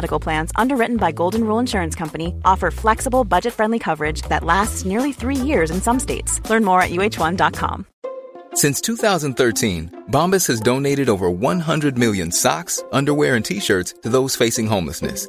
[0.00, 5.12] Medical Plans, underwritten by Golden Rule Insurance Company, offer flexible, budget-friendly coverage that lasts nearly
[5.12, 6.40] three years in some states.
[6.48, 7.84] Learn more at uh1.com.
[8.54, 14.66] Since 2013, Bombas has donated over 100 million socks, underwear, and t-shirts to those facing
[14.66, 15.28] homelessness.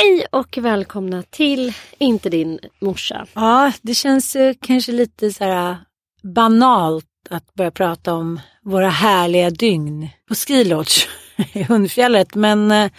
[0.00, 3.26] Hej och välkomna till Inte din morsa.
[3.34, 5.76] Ja, det känns eh, kanske lite så här
[6.22, 11.06] banalt att börja prata om våra härliga dygn på Ski Lodge
[11.52, 12.34] i Hundfjället.
[12.34, 12.90] Men eh,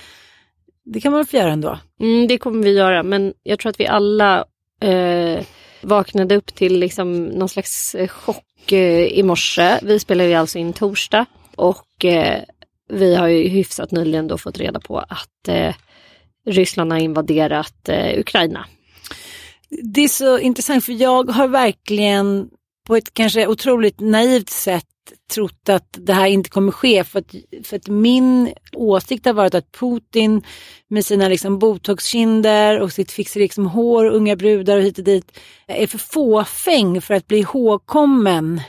[0.85, 1.79] det kan man få göra ändå.
[1.99, 4.45] Mm, det kommer vi göra men jag tror att vi alla
[4.81, 5.45] eh,
[5.81, 9.79] vaknade upp till liksom någon slags eh, chock eh, i morse.
[9.81, 12.41] Vi spelar ju alltså in torsdag och eh,
[12.89, 15.75] vi har ju hyfsat nyligen då fått reda på att eh,
[16.49, 18.65] Ryssland har invaderat eh, Ukraina.
[19.69, 22.49] Det är så intressant för jag har verkligen
[22.87, 24.85] på ett kanske otroligt naivt sätt
[25.33, 27.03] trott att det här inte kommer ske.
[27.03, 30.41] För att, för att min åsikt har varit att Putin
[30.87, 35.39] med sina liksom botoxkinder och sitt fixar liksom hår, unga brudar och hit och dit
[35.67, 38.61] är för fåfäng för att bli ihågkommen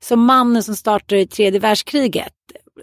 [0.00, 2.32] som mannen som startade tredje världskriget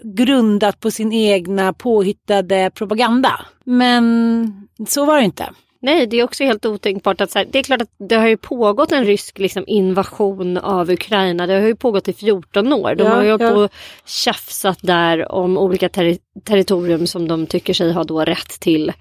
[0.02, 3.46] grundat på sin egna påhittade propaganda.
[3.64, 5.50] Men så var det inte.
[5.82, 8.28] Nej, det är också helt otänkbart att så här, det är klart att det har
[8.28, 11.46] ju pågått en rysk liksom, invasion av Ukraina.
[11.46, 12.94] Det har ju pågått i 14 år.
[12.94, 13.38] De Ja, har ju ja.
[13.38, 13.70] på och
[14.06, 18.92] tjafsat där om olika ter- territorium som de tycker sig ha då rätt till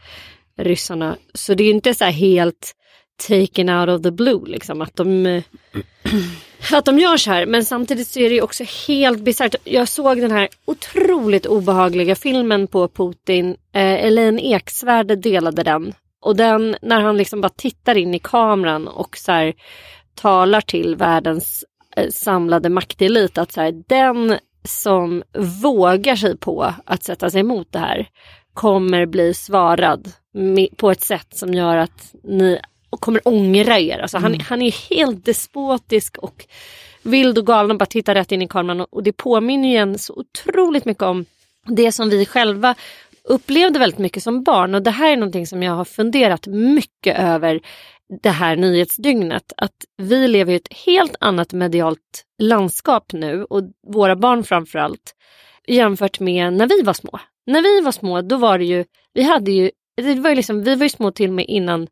[0.58, 1.16] ryssarna.
[1.34, 2.72] Så det är ju inte så här helt
[3.28, 5.44] taken out of the blue liksom att de eh,
[6.74, 7.46] att de gör så här.
[7.46, 9.56] Men samtidigt så är det ju också helt bisarrt.
[9.64, 13.58] Jag såg den här otroligt obehagliga filmen på Putin.
[13.74, 15.94] Eh, Elaine Eksvärd delade den.
[16.22, 19.54] Och den när han liksom bara tittar in i kameran och så här,
[20.16, 21.66] talar till världens
[21.96, 23.38] eh, samlade maktelit.
[23.38, 25.24] Att så här, den som
[25.64, 28.08] vågar sig på att sätta sig emot det här
[28.54, 32.60] kommer bli svarad med, på ett sätt som gör att ni
[32.98, 34.00] kommer ångra er.
[34.00, 36.46] Alltså han, han är helt despotisk och
[37.04, 38.82] vild och galen och bara tittar rätt in i kameran.
[38.82, 41.26] Och det påminner ju igen så otroligt mycket om
[41.68, 42.76] det som vi själva
[43.24, 44.76] upplevde väldigt mycket som barn.
[44.76, 47.60] Och det här är någonting som jag har funderat mycket över
[48.22, 49.54] det här nyhetsdygnet.
[49.58, 55.16] Att vi lever i ett helt annat medialt landskap nu och våra barn framförallt
[55.68, 57.20] jämfört med när vi var små.
[57.46, 60.64] När vi var små då var det ju, vi hade ju, det var ju liksom,
[60.64, 61.88] vi var ju små till och med innan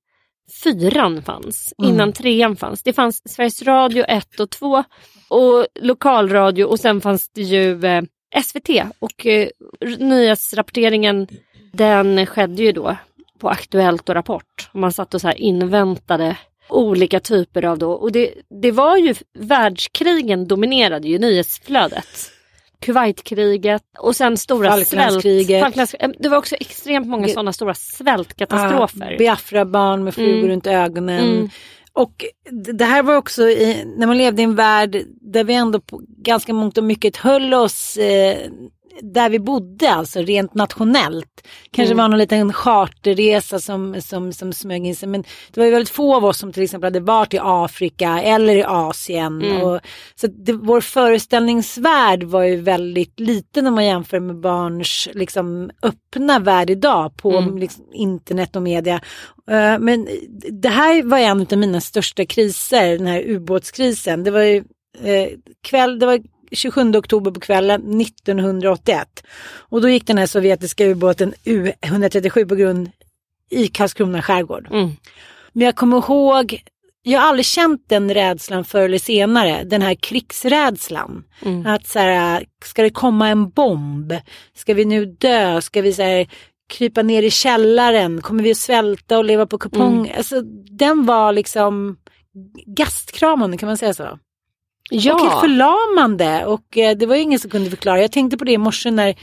[0.64, 2.84] fyran fanns, innan trean fanns.
[2.84, 4.84] Det fanns Sveriges Radio 1 och 2
[5.28, 8.04] och lokalradio och sen fanns det ju eh,
[8.44, 9.48] SVT och eh,
[10.00, 11.28] nyhetsrapporteringen
[11.74, 12.98] den skedde ju då
[13.40, 14.70] på Aktuellt och Rapport.
[14.72, 16.38] Man satt och så här inväntade
[16.70, 22.32] olika typer av då och det, det var ju världskrigen dominerade ju nyhetsflödet.
[22.84, 25.48] Kuwaitkriget och sen stora Falklandskriget.
[25.48, 25.64] svält.
[25.64, 26.16] Falklandskriget.
[26.20, 29.12] Det var också extremt många sådana stora svältkatastrofer.
[29.12, 30.48] Ja, Biafra-barn med flugor Mm.
[30.50, 31.20] runt ögonen.
[31.36, 31.50] Mm.
[31.94, 32.26] Och
[32.74, 36.02] det här var också i, när man levde i en värld där vi ändå på
[36.18, 38.38] ganska mångt och mycket höll oss eh,
[39.02, 41.48] där vi bodde, alltså rent nationellt.
[41.72, 42.04] Kanske Mm.
[42.04, 45.10] var någon liten charterresa som, som, som smög in sig.
[45.10, 48.22] Men det var ju väldigt få av oss som till exempel hade varit i Afrika
[48.22, 49.42] eller i Asien.
[49.42, 49.62] Mm.
[49.64, 49.80] Och,
[50.16, 56.40] så det, vår föreställningsvärld var ju väldigt liten om man jämför med barns liksom, öppna
[56.40, 57.58] värld idag på Mm.
[57.58, 58.96] liksom, internet och media.
[59.52, 60.08] Eh, men
[60.62, 64.24] det här var en av mina största kriser, den här ubåtskrisen.
[64.24, 64.58] Det var ju
[65.04, 65.30] eh,
[65.64, 66.20] kväll, det var
[66.54, 69.24] 27 oktober på kvällen 1981.
[69.56, 72.90] Och då gick den här sovjetiska ubåten U137 på grund
[73.50, 74.68] i Karlskrona skärgård.
[74.72, 74.90] Mm.
[75.54, 76.64] Men jag kommer ihåg,
[77.04, 81.24] jag har aldrig känt den rädslan förr eller senare, den här krigsrädslan.
[81.46, 81.66] Mm.
[81.66, 84.14] Att så här, ska det komma en bomb?
[84.56, 85.62] Ska vi nu dö?
[85.62, 86.28] Ska vi så här,
[86.70, 88.22] krypa ner i källaren?
[88.22, 90.00] Kommer vi att svälta och leva på kupong?
[90.00, 90.18] Mm.
[90.18, 90.42] Alltså,
[90.72, 91.98] den var liksom
[92.66, 94.20] gastkramande, kan man säga så?
[94.92, 98.02] Och helt Ja, förlamande och eh, det var ju ingen som kunde förklara.
[98.02, 99.16] Jag tänkte på det i morse när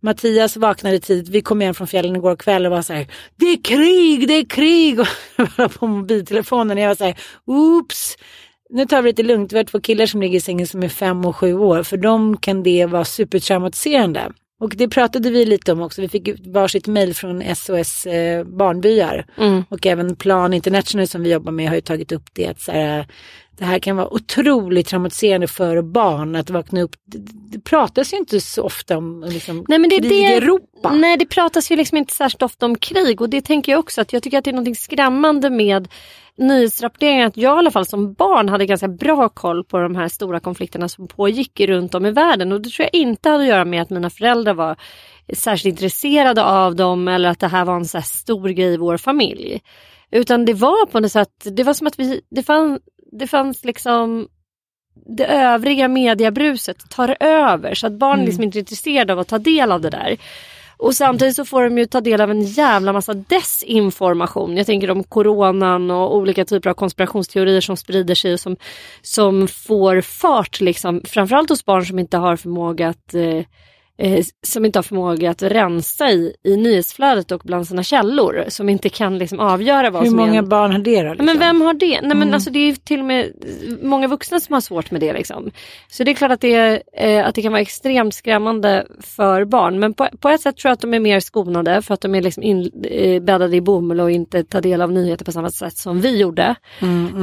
[0.00, 1.28] Mattias vaknade tidigt.
[1.28, 3.06] Vi kom hem från fjällen igår kväll och var så här.
[3.36, 5.00] Det är krig, det är krig.
[5.36, 7.18] Och jag på mobiltelefonen och jag var så här.
[7.46, 8.16] Oops.
[8.70, 9.52] Nu tar vi det lite lugnt.
[9.52, 11.82] Vi har två killar som ligger i sängen som är fem och sju år.
[11.82, 14.32] För dem kan det vara supertraumatiserande.
[14.60, 16.00] Och det pratade vi lite om också.
[16.00, 19.26] Vi fick varsitt mejl från SOS eh, barnbyar.
[19.38, 19.64] Mm.
[19.68, 22.46] Och även Plan International som vi jobbar med har ju tagit upp det.
[22.46, 23.06] Att så här,
[23.60, 26.96] det här kan vara otroligt traumatiserande för barn att vakna upp.
[27.04, 27.18] Det,
[27.50, 30.92] det pratas ju inte så ofta om liksom, Nej, men det krig i Europa.
[30.92, 34.00] Nej det pratas ju liksom inte särskilt ofta om krig och det tänker jag också
[34.00, 35.88] att jag tycker att det är något skrämmande med
[36.38, 40.08] nyhetsrapporteringen att jag i alla fall som barn hade ganska bra koll på de här
[40.08, 43.48] stora konflikterna som pågick runt om i världen och det tror jag inte hade att
[43.48, 44.76] göra med att mina föräldrar var
[45.34, 48.96] särskilt intresserade av dem eller att det här var en så stor grej i vår
[48.96, 49.60] familj.
[50.12, 52.78] Utan det var på något sätt, det var som att vi, det, fann,
[53.12, 54.28] det fanns liksom
[55.06, 59.38] det övriga mediebruset tar över så att barn liksom inte är intresserade av att ta
[59.38, 60.18] del av det där.
[60.76, 64.56] Och samtidigt så får de ju ta del av en jävla massa desinformation.
[64.56, 68.56] Jag tänker om coronan och olika typer av konspirationsteorier som sprider sig och som,
[69.02, 71.00] som får fart liksom.
[71.04, 73.44] Framförallt hos barn som inte har förmåga att eh,
[74.00, 78.44] eh, som inte har förmåga att rensa i, i nyhetsflödet och bland sina källor.
[78.48, 80.48] Som inte kan liksom avgöra vad Hur som är många en...
[80.48, 81.08] barn har det då?
[81.08, 81.26] Liksom?
[81.26, 82.00] Men vem har det?
[82.02, 83.32] Nej, men alltså, det är till och med
[83.82, 85.12] många vuxna som har svårt med det.
[85.12, 85.50] Liksom.
[85.88, 89.78] Så det är klart att det, eh, att det kan vara extremt skrämmande för barn.
[89.78, 92.14] Men på, på ett sätt tror jag att de är mer skonade för att de
[92.14, 95.76] är liksom in, eh, i bomull och inte tar del av nyheter på samma sätt
[95.76, 96.54] som vi gjorde.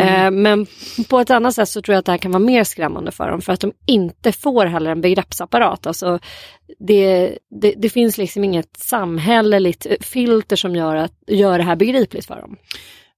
[0.01, 0.65] Eh, men
[1.09, 3.31] på ett annat sätt så tror jag att det här kan vara mer skrämmande för
[3.31, 5.87] dem för att de inte får heller en begreppsapparat.
[5.87, 6.19] Alltså,
[6.79, 12.25] det, det, det finns liksom inget samhälleligt filter som gör, att, gör det här begripligt
[12.25, 12.55] för dem.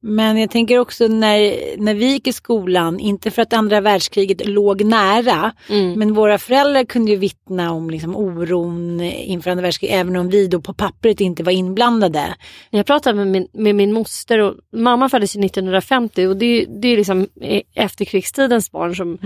[0.01, 4.45] Men jag tänker också när, när vi gick i skolan, inte för att andra världskriget
[4.47, 5.99] låg nära, Mm.
[5.99, 10.47] men våra föräldrar kunde ju vittna om liksom oron inför andra världskriget, även om vi
[10.47, 12.35] då på pappret inte var inblandade.
[12.69, 16.65] Jag pratade med min, med min moster och mamma föddes ju 1950 och det, är-
[16.81, 17.27] det är liksom
[17.75, 19.17] efterkrigstidens barn som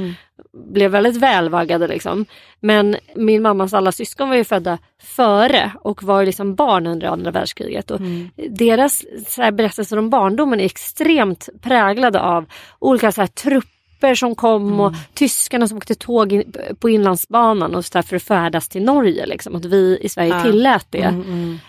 [0.54, 2.26] blev väldigt välvaggade liksom.
[2.60, 7.08] Men min mammas alla syskon var ju födda före och var ju liksom barn under
[7.08, 7.92] andra världskriget.
[7.92, 8.02] Och
[8.50, 12.46] Deras så här, berättelser om barndomen är extremt präglade av
[12.80, 13.74] olika så här, trupper
[14.16, 18.24] som kom och tyskarna som åkte tåg in, på inlandsbanan och så där för att
[18.24, 19.26] färdas till Norge.
[19.26, 19.56] Liksom.
[19.56, 21.14] Att vi i Sverige tillät det.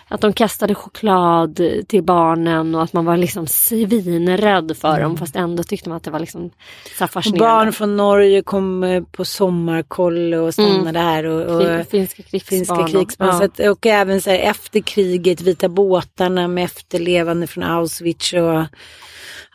[0.07, 5.35] Att de kastade choklad till barnen och att man var liksom svinrädd för dem fast
[5.35, 6.49] ändå tyckte man att det var liksom
[6.97, 7.39] så Och fascinerande.
[7.65, 11.25] barn från Norge kom eh, på sommarkoll och stannade här.
[11.25, 12.87] Och, och, Krig- finska krigsbarn.
[12.89, 13.49] finska.
[13.63, 13.71] Ja.
[13.71, 18.63] Och även så här, efter kriget, vita båtarna med efterlevande från Auschwitz och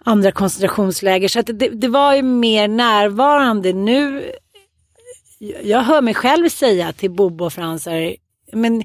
[0.05, 1.29] andra koncentrationsläger.
[1.29, 3.73] Så det, det var ju mer närvarande.
[3.73, 4.33] Nu,
[5.63, 8.17] jag hör mig själv säga till Bobo och Frans här,
[8.53, 8.83] men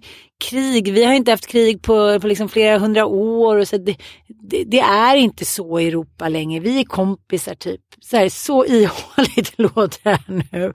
[0.50, 3.55] krig, vi har inte haft krig på, på liksom flera hundra år.
[3.55, 6.60] Och så det, det, det är inte så i Europa längre.
[6.60, 7.81] Vi är kompisar typ.
[8.01, 10.74] Så, här, så ihåligt låter det här nu.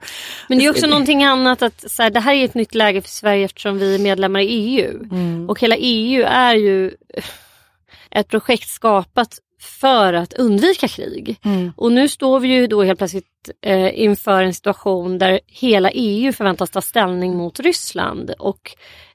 [0.49, 3.01] Men det är också någonting annat att så här, det här är ett nytt läge
[3.01, 5.07] för Sverige eftersom vi är medlemmar i EU.
[5.47, 6.91] Och hela EU är ju
[8.11, 11.37] ett projekt skapat för att undvika krig.
[11.77, 16.31] Och nu står vi ju då helt plötsligt eh, inför en situation där hela EU
[16.33, 18.31] förväntas ta ställning mot Ryssland.
[18.39, 18.71] Och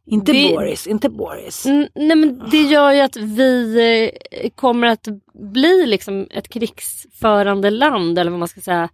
[0.07, 1.67] Inte det- Boris, inte Boris.
[1.67, 3.81] N- Nej men det gör ju att vi
[4.31, 5.09] eh, kommer att
[5.53, 8.89] bli liksom ett krigsförande land eller vad man ska säga.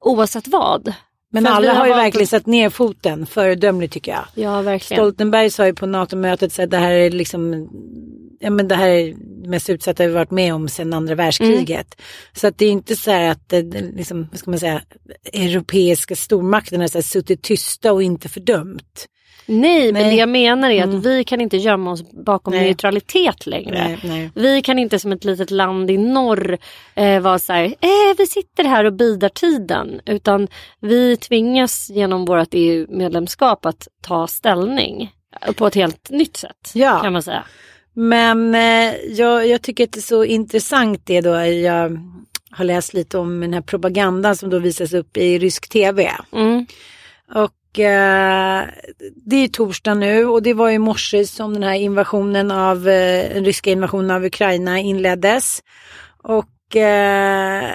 [0.00, 0.92] Oavsett vad.
[1.34, 4.24] Men alla vi har ju verkligen att- satt ner foten, föredömligt tycker jag.
[4.34, 5.00] Ja verkligen.
[5.02, 7.68] Stoltenberg sa ju på NATO-mötet så att det här är liksom,
[8.40, 12.00] ja men det här är det mest utsatta vi varit med om sedan andra världskriget.
[12.32, 13.62] Så att det är inte så här att det
[13.96, 14.82] liksom, vad ska man säga,
[15.32, 19.06] europeiska stormakterna har suttit tysta och inte fördömt.
[19.46, 20.10] Nej, men Nej.
[20.10, 21.00] det jag menar är att Mm.
[21.00, 22.64] vi kan inte gömma oss bakom Nej.
[22.64, 23.98] neutralitet längre.
[24.04, 24.30] Nej.
[24.34, 26.58] Vi kan inte som ett litet land i norr
[26.94, 30.00] eh, vara så här, eh, vi sitter här och bidar tiden.
[30.06, 30.48] Utan
[30.80, 35.10] vi tvingas genom vårt EU-medlemskap att ta ställning
[35.56, 36.70] på ett helt nytt sätt.
[36.74, 37.00] Ja.
[37.02, 37.44] Kan man säga.
[37.96, 41.30] Men eh, jag, jag tycker att det är så intressant det då.
[41.46, 41.98] Jag
[42.50, 46.10] har läst lite om den här propagandan som då visas upp i rysk tv.
[46.32, 46.66] Mm.
[47.34, 48.64] Och eh,
[49.26, 53.34] det är torsdag nu och det var i morse som den här invasionen av, eh,
[53.34, 55.62] den ryska invasionen av Ukraina inleddes.
[56.22, 57.74] Och eh,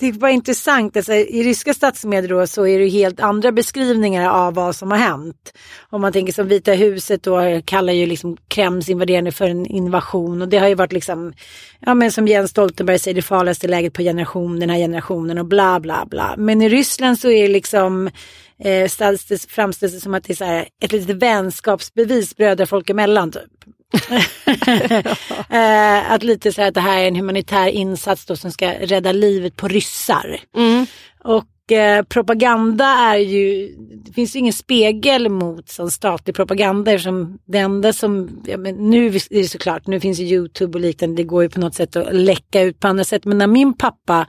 [0.00, 4.54] det var intressant, alltså, i ryska statsmedier då så är det helt andra beskrivningar av
[4.54, 5.52] vad som har hänt.
[5.90, 10.42] Om man tänker som Vita huset då kallar ju liksom Kremls invaderande för en invasion
[10.42, 11.32] och det har ju varit liksom,
[11.80, 15.46] ja men som Jens Stoltenberg säger, det farligaste läget på generation, den här generationen och
[15.46, 16.34] bla bla bla.
[16.38, 18.10] Men i Ryssland så är det liksom
[18.64, 22.90] eh, ställs det, framställs det som att det är så här, ett litet vänskapsbevis brödrafolk
[22.90, 23.42] emellan typ.
[25.50, 28.72] eh, att lite så här att det här är en humanitär insats då som ska
[28.72, 30.40] rädda livet på ryssar.
[30.56, 30.86] Mm.
[31.24, 37.38] Och eh, propaganda är ju, det finns ju ingen spegel mot sån statlig propaganda eftersom
[37.44, 41.16] det enda som, ja, men nu är det såklart, nu finns ju YouTube och liknande,
[41.16, 43.24] det går ju på något sätt att läcka ut på andra sätt.
[43.24, 44.26] Men när min pappa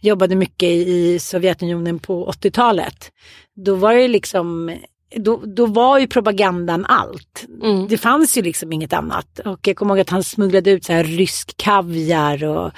[0.00, 3.10] jobbade mycket i Sovjetunionen på 80-talet,
[3.56, 4.76] då var det liksom
[5.16, 7.46] då, då var ju propagandan allt.
[7.62, 7.88] Mm.
[7.88, 9.38] Det fanns ju liksom inget annat.
[9.38, 12.70] Och jag kommer ihåg att han smugglade ut så här rysk kaviar och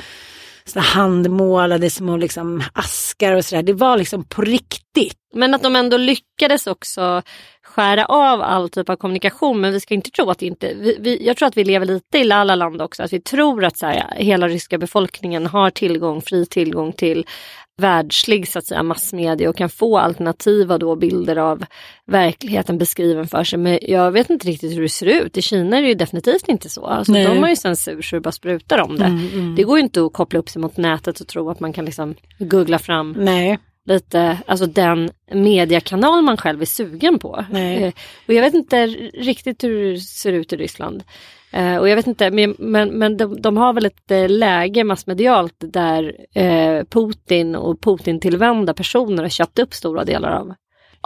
[0.65, 3.63] såna handmålade små liksom askar och sådär.
[3.63, 5.19] Det var liksom på riktigt.
[5.35, 7.23] Men att de ändå lyckades också
[7.63, 9.61] skära av all typ av kommunikation.
[9.61, 10.75] Men vi ska inte tro att det inte...
[10.75, 13.03] Vi, vi, jag tror att vi lever lite i La La Land också.
[13.03, 17.27] Att vi tror att så här, hela ryska befolkningen har tillgång, fri tillgång till
[17.81, 21.65] världslig så att säga, massmedia och kan få alternativa då bilder av
[22.07, 23.59] verkligheten beskriven för sig.
[23.59, 25.37] Men jag vet inte riktigt hur det ser ut.
[25.37, 26.87] I Kina är det ju definitivt inte så.
[26.87, 27.27] Alltså, Nej.
[27.27, 29.05] de har ju censur så det bara sprutar om det.
[29.05, 31.73] Mm, Det går ju inte att koppla upp sig mot nätet och tro att man
[31.73, 33.59] kan liksom googla fram Nej.
[33.89, 37.45] lite, alltså den mediakanal man själv är sugen på.
[37.51, 37.83] Nej.
[37.83, 37.93] Eh,
[38.29, 41.03] Och jag vet inte riktigt hur det ser ut i Ryssland.
[41.53, 44.85] Eh, och jag vet inte, men, men, men de, de har väl ett eh, läge
[44.85, 50.55] massmedialt där eh, Putin och Putin-tillvända personer har köpt upp stora delar av,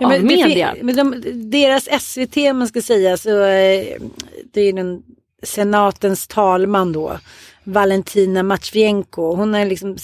[0.01, 0.75] Ja, men media.
[0.83, 3.97] Men de, deras SVT man ska säga så eh,
[4.53, 5.03] det är den
[5.43, 7.19] senatens talman då.
[7.65, 9.35] Valentina Matvienko.
[9.35, 9.97] Hon är liksom,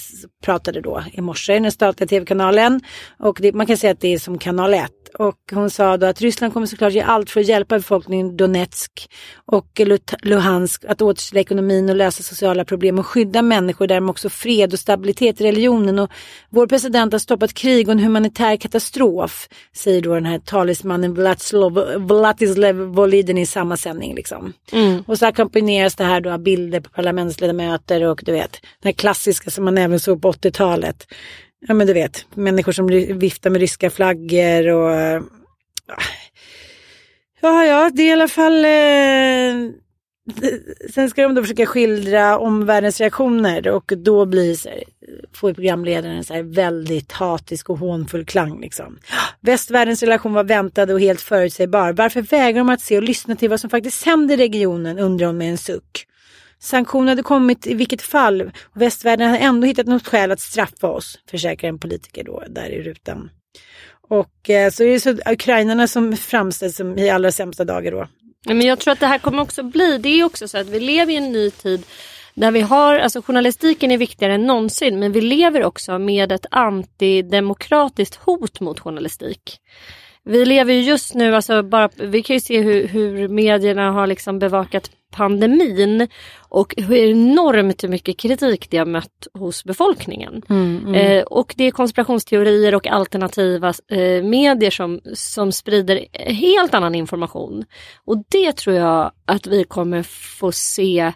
[0.45, 2.81] pratade då i morse i den statliga tv-kanalen.
[3.19, 4.91] Och det, man kan säga att det är som kanal 1.
[5.19, 8.37] Och hon sa då att Ryssland kommer såklart göra allt för att hjälpa befolkningen i
[8.37, 9.11] Donetsk
[9.47, 9.81] och
[10.23, 14.79] Luhansk att återställa ekonomin och lösa sociala problem och skydda människor, därmed också fred och
[14.79, 15.99] stabilitet i religionen.
[15.99, 16.11] Och
[16.51, 21.73] vår president har stoppat krig och en humanitär katastrof, säger då den här talesmannen Vladislav,
[21.97, 24.15] Vladislav Volodin i samma sändning.
[24.15, 24.53] Liksom.
[25.07, 28.93] Och så ackompanjeras det här då av bilder på parlamentsledamöter och du vet, den här
[28.93, 31.07] klassiska som man även såg på 80-talet.
[31.69, 32.87] Ja men du vet, människor som
[33.19, 35.23] viftar med ryska flaggor och
[37.41, 39.73] Ja, ja, det är i alla fall eh,
[40.95, 44.83] Sen ska de då försöka skildra omvärldens reaktioner och då blir så här,
[45.35, 48.61] får ju programledaren så här väldigt hatisk och hånfull klang.
[48.61, 48.99] Liksom.
[49.41, 51.93] Västvärldens relation var väntad och helt förutsägbar.
[51.93, 55.27] Varför vägrar de att se och lyssna till vad som faktiskt händer i regionen, undrar
[55.27, 56.07] hon med en suck.
[56.63, 60.89] Sanktioner hade kommit i vilket fall och västvärlden hade ändå hittat något skäl att straffa
[60.89, 63.31] oss, försäkrar en politiker då där i rutan.
[64.09, 68.09] Och eh, så är det så ukrainarna som framställs som i allra sämsta dagar då.
[68.45, 70.69] Ja, Men jag tror att det här kommer också bli, det är också så att
[70.69, 71.83] vi lever i en ny tid
[72.35, 76.47] där vi har, alltså journalistiken är viktigare än någonsin men vi lever också med ett
[76.51, 79.59] antidemokratiskt hot mot journalistik.
[80.25, 84.07] Vi lever ju just nu, alltså bara, vi kan ju se hur, hur medierna har
[84.07, 86.09] liksom bevakat pandemin
[86.49, 90.43] och hur enormt mycket kritik det har mött hos befolkningen.
[90.95, 97.65] Eh, och det är konspirationsteorier och alternativa eh, medier som, som sprider helt annan information.
[98.05, 100.03] Och det tror jag att vi kommer
[100.39, 101.13] få se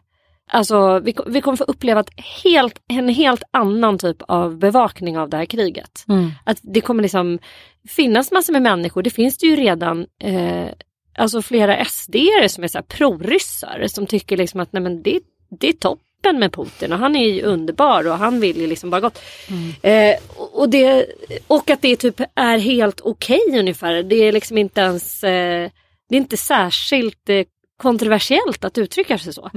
[0.50, 2.10] Alltså vi, vi kommer få uppleva ett
[2.44, 6.04] helt, en helt annan typ av bevakning av det här kriget.
[6.44, 7.38] Att det kommer liksom
[7.88, 10.68] finnas massor med människor, det finns det ju redan, eh,
[11.16, 12.16] alltså flera sd
[12.48, 15.20] som är så här proryssar som tycker liksom att nej men det,
[15.60, 18.90] det är toppen med Putin och han är ju underbar och han vill ju liksom
[18.90, 19.22] bara gott.
[19.82, 20.16] Eh,
[20.52, 21.06] och, det,
[21.46, 25.70] och att det typ är helt okej ungefär, det är liksom inte ens, eh,
[26.08, 27.44] det är inte särskilt eh,
[27.76, 29.50] kontroversiellt att uttrycka sig så.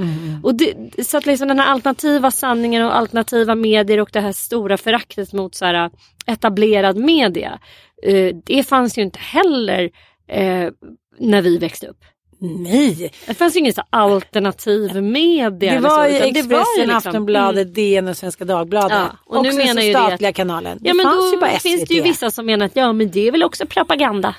[0.43, 0.73] Och det,
[1.05, 5.33] så att liksom den här alternativa sanningen och alternativa medier och det här stora föraktet
[5.33, 5.89] mot så här
[6.25, 7.59] etablerad media.
[8.03, 9.89] Eh, det fanns ju inte heller
[10.29, 10.69] eh,
[11.17, 11.98] när vi växte upp.
[12.41, 15.74] Nej, Det fanns ju ingen så alternativ media.
[15.74, 18.91] det var ju det Expressen, liksom- Aftonbladet, DN och Svenska Dagbladet.
[18.98, 20.77] Ja, och nu nu menar ju det att- statliga kanalen.
[20.81, 21.62] Det Ja men fanns då ju bara SVT.
[21.62, 24.36] finns det ju vissa som menar att ja men det är väl också propaganda.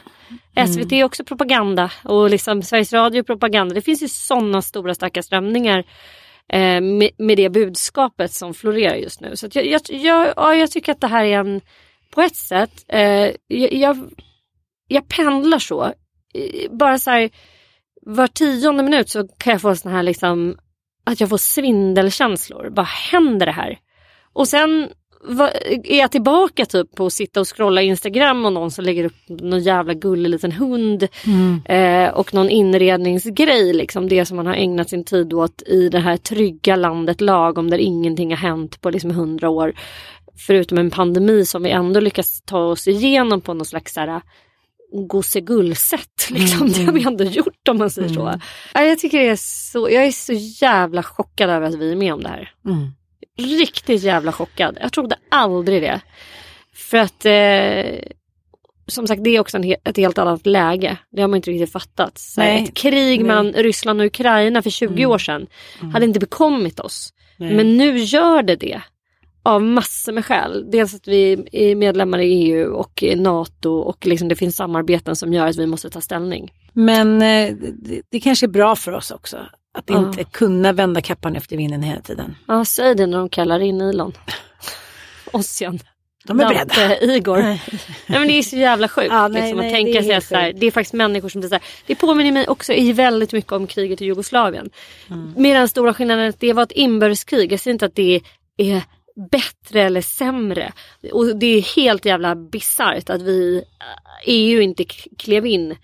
[0.67, 3.75] SVT är också propaganda och liksom Sveriges Radio propaganda.
[3.75, 5.79] Det finns ju sådana stora starka strömningar
[6.49, 9.37] eh, med, med det budskapet som florerar just nu.
[9.37, 11.61] Så jag, jag, jag, ja, jag tycker att det här är en,
[12.15, 13.99] på ett sätt, eh, jag,
[14.91, 15.93] jag, pendlar så.
[16.71, 17.31] Bara så här,
[18.03, 20.57] var tionde minut så kan jag få sån här liksom,
[21.05, 22.69] att jag får svindelkänslor.
[22.71, 23.79] Vad händer det här?
[24.33, 24.89] Och sen
[25.85, 29.29] är jag tillbaka typ på att sitta och scrolla Instagram och någon som lägger upp
[29.29, 31.09] någon jävla gullig liten hund.
[31.65, 35.99] Eh, och någon inredningsgrej, liksom det som man har ägnat sin tid åt i det
[35.99, 39.73] här trygga landet lagom där ingenting har hänt på liksom hundra år.
[40.47, 44.23] Förutom en pandemi som vi ändå lyckas ta oss igenom på något slags så här,
[44.93, 46.31] gosegull-sätt.
[46.31, 46.73] Liksom.
[46.73, 48.41] Det har vi ändå gjort om man säger så.
[48.75, 51.97] Ja, Jag tycker det är så, jag är så jävla chockad över att vi är
[51.97, 52.53] med om det här.
[52.67, 52.93] Mm.
[53.59, 54.79] Riktigt jävla chockad.
[54.81, 56.01] Jag trodde aldrig det.
[56.75, 58.13] För att eh,
[58.87, 60.97] som sagt det är också en, ett helt annat läge.
[61.13, 62.19] Det har man inte riktigt fattat.
[62.19, 63.21] Så här, ett krig.
[63.21, 63.27] Mm.
[63.27, 65.47] mellan Ryssland och Ukraina för 20 år sedan
[65.93, 67.13] hade inte bekommit oss.
[67.37, 67.55] Nej.
[67.55, 68.83] Men nu gör det det.
[69.43, 70.71] Av massor med skäl.
[70.71, 75.17] Dels att vi är medlemmar i EU och i NATO och liksom det finns samarbeten
[75.17, 76.53] som gör att vi måste ta ställning.
[76.73, 79.37] Men eh, det, det kanske är bra för oss också.
[79.75, 79.99] Att Ja.
[79.99, 82.37] inte kunna vända kappan efter vinden hela tiden.
[82.49, 84.13] Ja, säg det när de kallar in Elon.
[85.33, 85.79] Ossian.
[86.25, 87.03] De är Dante, beredda.
[87.17, 87.39] Igor.
[87.39, 87.63] nej.
[88.07, 89.09] men det är så jävla sjukt.
[89.11, 90.95] Ja, nej, liksom, nej, att det är tänka sig att så här, det är faktiskt
[90.95, 94.05] människor som blir så här, Det påminner mig också i väldigt mycket om kriget i
[94.05, 94.71] Jugoslavien.
[95.11, 95.33] Mm.
[95.37, 97.53] Med den stora skillnaden att det var ett inbördeskrig.
[97.53, 98.21] Jag säger inte att det
[98.57, 98.83] är
[99.31, 100.73] bättre eller sämre.
[101.13, 103.63] Och det är helt jävla bisarrt att vi eh,
[104.27, 104.85] EU inte
[105.19, 105.77] klev in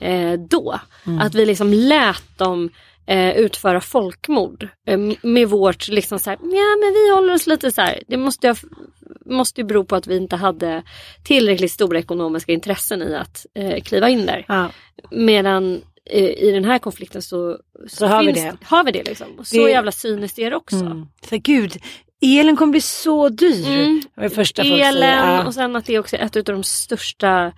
[0.00, 0.80] eh, då.
[1.06, 1.18] Mm.
[1.20, 2.70] Att vi liksom lät dem
[3.06, 7.72] eh, utföra folkmord eh, med vårt liksom så här, ja men vi håller oss lite
[7.72, 8.56] så här, det måste, jag,
[9.26, 10.82] måste ju bero på att vi inte hade
[11.24, 14.44] tillräckligt stora ekonomiska intressen i att eh, kliva in där.
[14.48, 14.70] Ja.
[15.10, 17.58] Medan eh, i den här konflikten så,
[17.88, 18.66] Så har vi finns, det.
[18.66, 19.26] Har vi det liksom.
[19.44, 20.76] Så Det- jävla cyniskt är det också.
[20.76, 21.06] Mm.
[21.28, 21.76] Så, gud,
[22.22, 23.68] elen kommer bli så dyr.
[23.68, 24.02] Mm.
[24.16, 25.16] Det första Elen säger.
[25.16, 25.46] Ja.
[25.46, 27.52] och sen att det är också ett av de största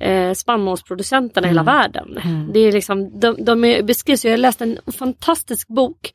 [0.00, 1.74] eh, spannmålsproducenterna i hela Mm.
[1.74, 2.18] världen.
[2.52, 6.12] Det är liksom, de, de är, beskrivs, jag läste en fantastisk bok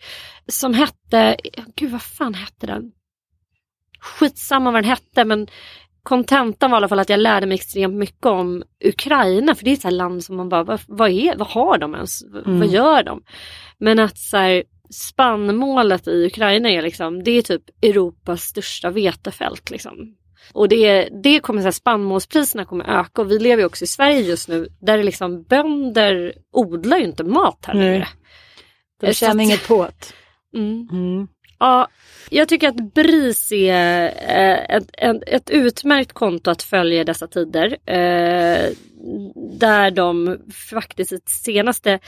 [0.48, 1.38] som hette,
[1.76, 2.92] gud vad fan hette den?
[4.00, 5.48] Skitsamma vad den hette men
[6.04, 9.72] kontentan var i alla fall att jag lärde mig extremt mycket om Ukraina för det
[9.72, 12.24] är ett land som man bara, vad, vad, är, vad har de ens?
[12.24, 12.60] Mm.
[12.60, 13.24] Vad gör de?
[13.78, 19.70] Men att så här, spannmålet i Ukraina är liksom, det är typ Europas största vetefält
[19.70, 20.16] liksom.
[20.54, 23.88] Och det, det kommer så här, spannmålspriserna kommer öka och vi lever ju också i
[23.88, 28.08] Sverige just nu där det liksom bönder odlar ju inte mat här längre.
[29.02, 30.14] De tjänar inget på det.
[30.60, 30.88] Mm.
[30.92, 31.28] Mm.
[31.60, 31.88] Ja,
[32.30, 37.28] jag tycker att BRIS är eh, ett, ett, ett utmärkt konto att följa i dessa
[37.28, 37.78] tider.
[37.86, 38.70] Eh,
[39.60, 40.38] där de
[40.70, 42.00] faktiskt i senaste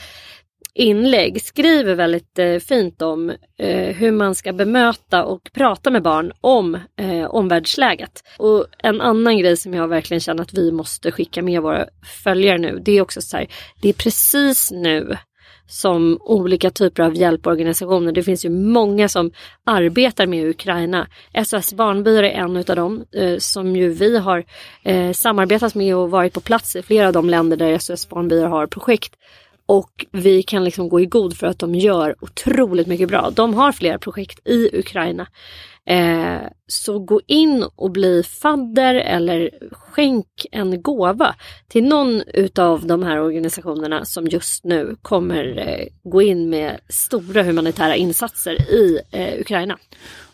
[0.76, 6.32] inlägg skriver väldigt eh, fint om eh, hur man ska bemöta och prata med barn
[6.40, 8.22] om eh, omvärldsläget.
[8.38, 11.86] Och en annan grej som jag verkligen känner att vi måste skicka med våra
[12.24, 13.46] följare nu, det är också så här,
[13.82, 15.16] det är precis nu
[15.68, 18.12] som olika typer av hjälporganisationer.
[18.12, 19.30] Det finns ju många som
[19.64, 21.06] arbetar med Ukraina.
[21.46, 24.44] SOS Barnbyar är en av dem eh, som ju vi har
[24.82, 28.46] eh, samarbetat med och varit på plats i flera av de länder där SOS Barnbyar
[28.46, 29.14] har projekt.
[29.66, 33.30] Och vi kan liksom gå i god för att de gör otroligt mycket bra.
[33.30, 35.26] De har flera projekt i Ukraina.
[35.88, 41.34] Eh, så gå in och bli fadder eller skänk en gåva
[41.68, 47.42] till någon utav de här organisationerna som just nu kommer eh, gå in med stora
[47.42, 49.78] humanitära insatser i eh, Ukraina.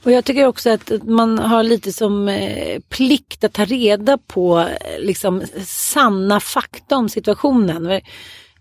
[0.03, 4.59] Och jag tycker också att man har lite som eh, plikt att ta reda på
[4.59, 8.01] eh, liksom sanna fakta om situationen.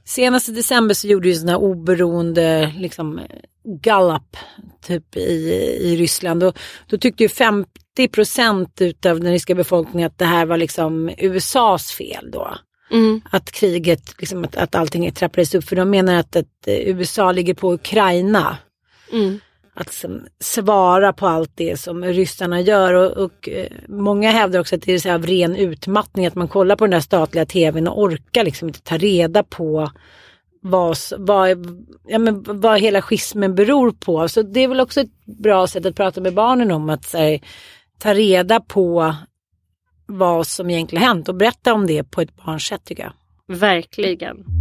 [0.06, 3.20] Senast i december så gjorde ju sådana här oberoende liksom
[3.64, 4.38] Gallup
[4.82, 10.18] typ i, i Ryssland och då tyckte ju 50 procent utav den ryska befolkningen att
[10.18, 12.56] det här var liksom USAs fel då.
[12.92, 13.22] Mm.
[13.32, 17.54] Att kriget, liksom att, att allting trappades upp för de menar att, att USA ligger
[17.54, 18.58] på Ukraina
[19.12, 19.40] Mm
[19.82, 20.06] att
[20.40, 24.94] svara på allt det som ryssarna gör och, och eh, många hävdar också att det
[24.94, 28.02] är så här av ren utmattning att man kollar på den där statliga tvn och
[28.02, 29.92] orkar liksom inte ta reda på
[30.62, 31.50] vad, vad,
[32.08, 34.28] ja, men vad hela schismen beror på.
[34.28, 37.40] Så det är väl också ett bra sätt att prata med barnen om att här,
[38.00, 39.16] ta reda på
[40.06, 43.14] vad som egentligen hänt och berätta om det på ett barns sätt tycker jag.
[43.58, 44.61] Verkligen.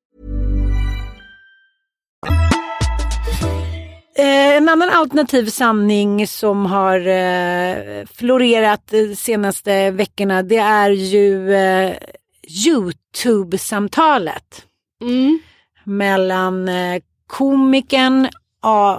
[4.15, 11.53] Eh, en annan alternativ sanning som har eh, florerat de senaste veckorna det är ju
[11.53, 11.93] eh,
[12.67, 14.65] Youtube-samtalet.
[15.01, 15.39] Mm.
[15.83, 18.27] Mellan eh, komikern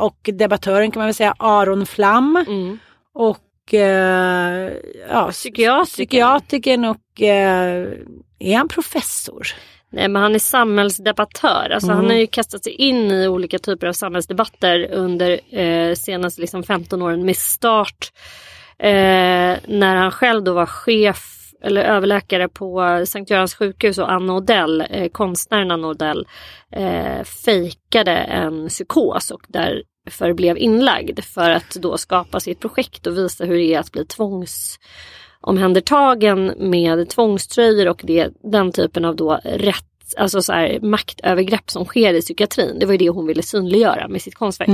[0.01, 2.79] och debattören kan man väl säga Aron Flam Mm.
[3.15, 4.73] och eh,
[5.11, 5.85] ja, Psykiatriker.
[5.85, 7.89] psykiatrikern och eh,
[8.39, 9.47] är han professor?
[9.93, 11.71] Nej men han är samhällsdebattör.
[11.71, 11.97] Alltså Mm.
[11.97, 16.63] han har ju kastat sig in i olika typer av samhällsdebatter under eh, senaste liksom
[16.63, 18.13] 15 åren med start
[18.79, 24.35] eh, när han själv då var chef eller överläkare på Sankt Görans sjukhus och Anna
[24.35, 26.27] Odell, eh, konstnären Anna Odell,
[26.73, 33.17] eh, fejkade en psykos och därför blev inlagd för att då skapa sitt projekt och
[33.19, 34.79] visa hur det är att bli tvångs
[35.43, 41.85] omhändertagen med tvångströjor och det, den typen av då rätt, alltså så här, maktövergrepp som
[41.85, 42.79] sker i psykiatrin.
[42.79, 44.71] Det var ju det hon ville synliggöra med sitt konstverk.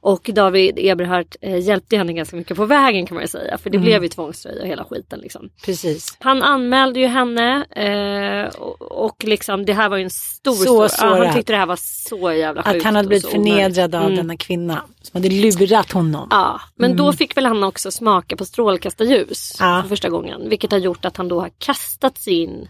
[0.00, 3.58] Och David Eberhardt eh, hjälpte henne ganska mycket på vägen kan man säga.
[3.58, 5.20] För det blev ju tvångströja och hela skiten.
[5.20, 5.48] Liksom.
[5.64, 6.16] Precis.
[6.20, 10.62] Han anmälde ju henne eh, och, och liksom, det här var ju en stor, Så
[10.62, 11.26] stor ja, sårad.
[11.26, 12.76] Han tyckte det här var så jävla sjukt.
[12.76, 14.16] Att han hade blivit så förnedrad av Mm.
[14.16, 16.28] denna kvinna som hade lurat honom.
[16.30, 19.80] Ja, men då fick väl han också smaka på strålkastarljus Ja.
[19.82, 20.48] för första gången.
[20.48, 22.68] Vilket har gjort att han då har kastats in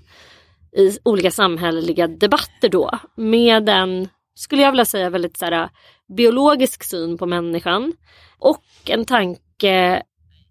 [0.77, 2.91] i olika samhälleliga debatter då.
[3.17, 5.69] Med en, skulle jag vilja säga, väldigt så här,
[6.17, 7.93] biologisk syn på människan.
[8.39, 10.03] Och en tanke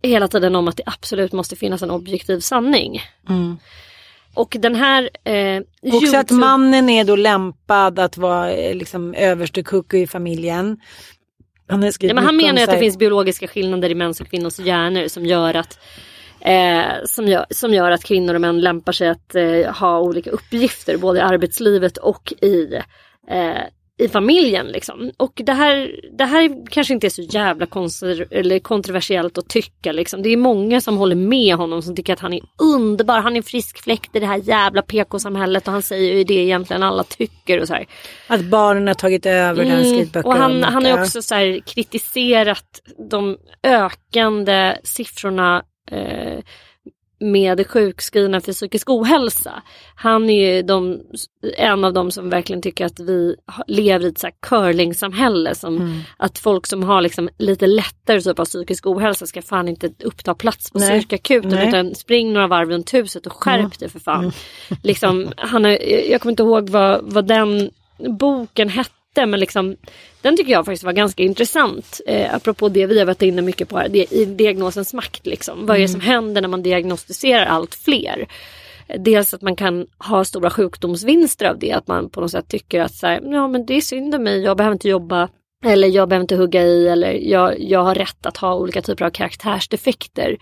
[0.03, 3.01] hela tiden om att det absolut måste finnas en objektiv sanning.
[3.29, 3.57] Mm.
[4.33, 5.09] Och den här...
[5.23, 10.77] Eh, Också att mannen är då lämpad att vara eh, liksom överste i familjen.
[11.67, 14.59] Han, Ja, men han menar ju att det finns biologiska skillnader i mäns och kvinnors
[14.59, 15.79] hjärnor som gör att
[16.41, 20.29] eh, som, gör, som gör att kvinnor och män lämpar sig att eh, ha olika
[20.29, 22.75] uppgifter både i arbetslivet och i,
[23.29, 23.63] eh,
[23.99, 24.67] i familjen.
[24.67, 25.11] Liksom.
[25.17, 29.91] Och det här, det här kanske inte är så jävla konser- eller kontroversiellt att tycka.
[29.91, 30.21] Liksom.
[30.21, 33.19] Det är många som håller med honom som tycker att han är underbar.
[33.19, 36.83] Han är frisk fläkt i det här jävla PK-samhället och han säger ju det egentligen
[36.83, 37.61] alla tycker.
[37.61, 37.85] och så här.
[38.27, 42.81] Att barnen har tagit över den Mm, skrivböcker och han, han har också så kritiserat
[43.09, 46.39] de ökande siffrorna eh,
[47.19, 49.63] med sjukskrivna för psykisk ohälsa.
[49.95, 51.01] Han är ju de,
[51.57, 53.35] en av dem som verkligen tycker att vi
[53.67, 55.55] lever i ett så här curlingsamhälle.
[55.55, 55.99] Som Mm.
[56.17, 60.35] Att folk som har liksom lite lättare typ av psykisk ohälsa ska fan inte uppta
[60.35, 64.31] plats på psykakuten utan spring några varv runt huset och skärp dig för fan.
[64.83, 65.71] Liksom, han har,
[66.11, 69.75] jag kommer inte ihåg vad, vad den boken hette men liksom,
[70.21, 72.01] den tycker jag faktiskt var ganska intressant.
[72.05, 75.25] Eh, apropå det vi har varit inne mycket på här, det, i diagnosens makt.
[75.25, 75.65] Liksom.
[75.65, 78.27] Vad är det som händer när man diagnostiserar allt fler?
[78.97, 81.71] dels att man kan ha stora sjukdomsvinster av det.
[81.71, 84.23] Att man på något sätt tycker att så här, ja men det är synd om
[84.23, 85.29] mig, jag behöver inte jobba
[85.65, 89.05] eller jag behöver inte hugga i eller jag, jag har rätt att ha olika typer
[89.05, 90.37] av karaktärsdefekter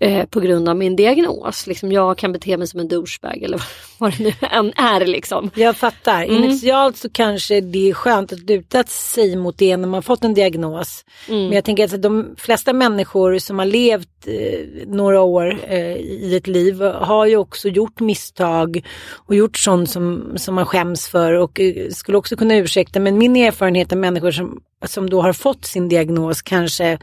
[0.00, 1.66] eh, på grund av min diagnos.
[1.66, 3.62] Liksom jag kan bete mig som en douchebag eller
[3.98, 5.50] vad det nu än är liksom.
[5.54, 6.24] Jag fattar.
[6.24, 6.44] Mm.
[6.44, 10.34] Initialt så kanske det är skönt att luta sig mot det när man fått en
[10.34, 11.04] diagnos.
[11.28, 11.42] Mm.
[11.42, 16.36] Men jag tänker att de flesta människor som har levt eh, några år eh, i
[16.36, 18.86] ett liv har ju också gjort misstag
[19.26, 23.00] och gjort sånt som, som man skäms för och eh, skulle också kunna ursäkta.
[23.00, 26.98] Men min erfarenhet av människor som, som då har fått sin diagnos kanske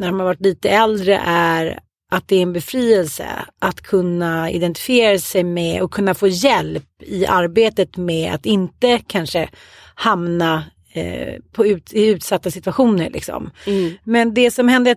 [0.00, 1.80] när har varit lite äldre är
[2.10, 3.26] att det är en befrielse
[3.58, 9.48] att kunna identifiera sig med och kunna få hjälp i arbetet med att inte kanske
[9.94, 13.10] hamna eh, på ut, i utsatta situationer.
[13.10, 13.50] Liksom.
[13.66, 13.92] Mm.
[14.04, 14.96] Men det som hände,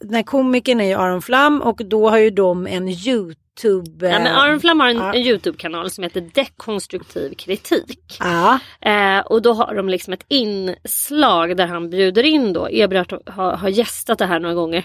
[0.00, 3.34] den här komikern är ju Aron Flam och då har ju de en YouTube...
[4.00, 5.14] Ja, men Aron Flam har en, ja.
[5.14, 8.16] en Youtube-kanal som heter Dekonstruktiv kritik.
[8.20, 13.22] Ja, Eh, och då har de liksom ett inslag där han bjuder in då, Eberhard
[13.26, 14.84] har, har gästat det här några gånger.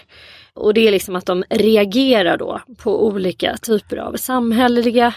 [0.54, 5.14] Och det är liksom att de reagerar då på olika typer av samhälleliga,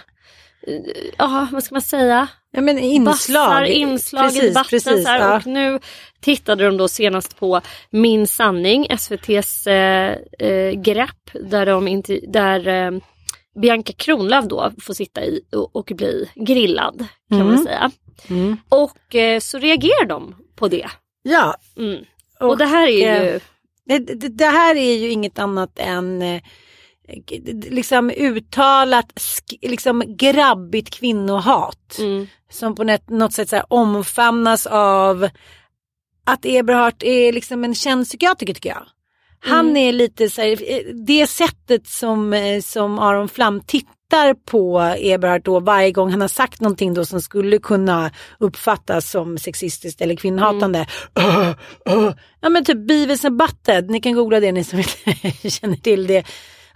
[0.67, 0.81] eh,
[1.17, 3.45] ja vad ska man säga, ja men inslag.
[3.45, 5.05] Bassar, inslag i debatten.
[5.05, 5.19] här.
[5.19, 5.35] ja.
[5.35, 5.79] Och nu
[6.21, 12.67] tittade de då senast på Min sanning, SVTs eh, eh, grepp där, de inte, där
[12.67, 12.91] eh,
[13.61, 17.91] Bianca Kronlöf då får sitta i och, och bli grillad kan man säga.
[18.27, 18.57] Mm.
[18.69, 20.87] Och eh, så reagerar de på det.
[21.23, 21.55] ja.
[21.77, 22.05] Mm.
[22.39, 23.29] Och, det här är ju...
[23.29, 23.41] eh,
[23.85, 26.41] Det, det, här är ju inget annat än eh,
[27.69, 29.13] liksom uttalat
[29.61, 31.97] liksom grabbigt kvinnohat.
[31.99, 32.27] Mm.
[32.49, 35.29] Som på något, sätt så omfamnas av
[36.25, 38.85] att Eberhard är liksom en känd psykiatriker tycker jag.
[39.45, 39.77] Han Mm.
[39.77, 45.43] är lite så här, eh, det sättet som, eh, som Aron Flam tittar på Eberhard
[45.43, 50.15] då varje gång han har sagt någonting då som skulle kunna uppfattas som sexistiskt eller
[50.15, 50.85] kvinnohatande.
[51.19, 51.53] Mm.
[51.85, 52.11] Öh.
[52.41, 56.07] Ja men typ Beavis and Butthead, ni kan googla det ni som inte känner till
[56.07, 56.23] det.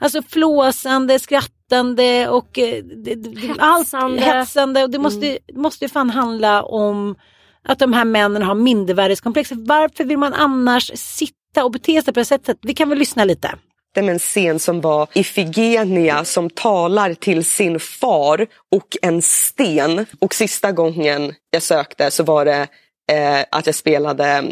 [0.02, 4.22] Alltså flåsande, skrattande och eh, det, det, allt Hetsande.
[4.22, 4.84] hetsande.
[4.84, 7.16] Och det måste, måste ju fan handla om
[7.64, 9.50] att de här männen har mindervärdeskomplex.
[9.52, 12.58] Varför vill man annars sitta och bete sig på det sättet?
[12.62, 13.56] Vi kan väl lyssna lite.
[13.94, 20.06] Det med en scen som var Ifigenia som talar till sin far och en sten.
[20.20, 22.68] Och sista gången jag sökte så var det
[23.12, 24.44] eh, att jag spelade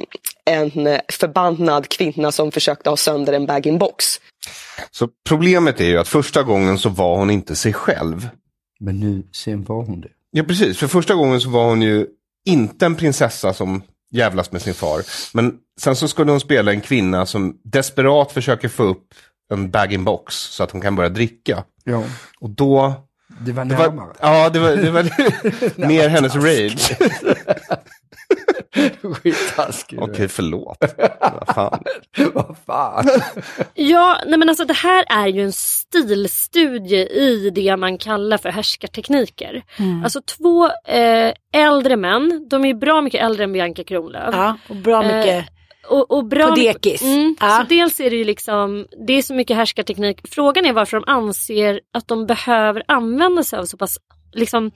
[0.45, 4.05] en förbannad kvinna som försökte ha sönder en bag-in-box.
[4.91, 8.29] Så problemet är ju att första gången så var hon inte sig själv.
[8.79, 10.09] Men nu, sen var hon det.
[10.31, 12.07] Ja precis, för första gången så var hon ju
[12.45, 15.01] inte en prinsessa som jävlas med sin far.
[15.33, 19.07] Men sen så skulle hon spela en kvinna som desperat försöker få upp
[19.53, 21.63] en bag-in-box så att hon kan börja dricka.
[21.83, 22.03] Ja,
[22.39, 22.93] Och då...
[23.39, 23.89] det var Det närmare.
[23.97, 25.03] var, ja, det var, det var
[25.87, 26.97] mer hennes rage.
[29.13, 29.99] Skittaskig.
[30.01, 30.77] Okej, förlåt.
[31.19, 31.83] Vad fan.
[32.33, 33.05] Vad fan.
[33.73, 38.49] Ja, nej men alltså det här är ju en stilstudie i det man kallar för
[38.49, 39.63] härskartekniker.
[40.03, 44.29] Alltså två eh, äldre män, de är bra mycket äldre än Bianca Kronlöf.
[44.31, 45.45] Ja, och bra Eh, mycket.
[45.89, 47.01] Och, och bra På dekis.
[47.01, 47.57] Mm, Ja.
[47.57, 50.19] Så dels är det ju liksom, det är så mycket härskarteknik.
[50.31, 53.97] Frågan är varför de anser att de behöver använda sig av så pass
[54.33, 54.71] liksom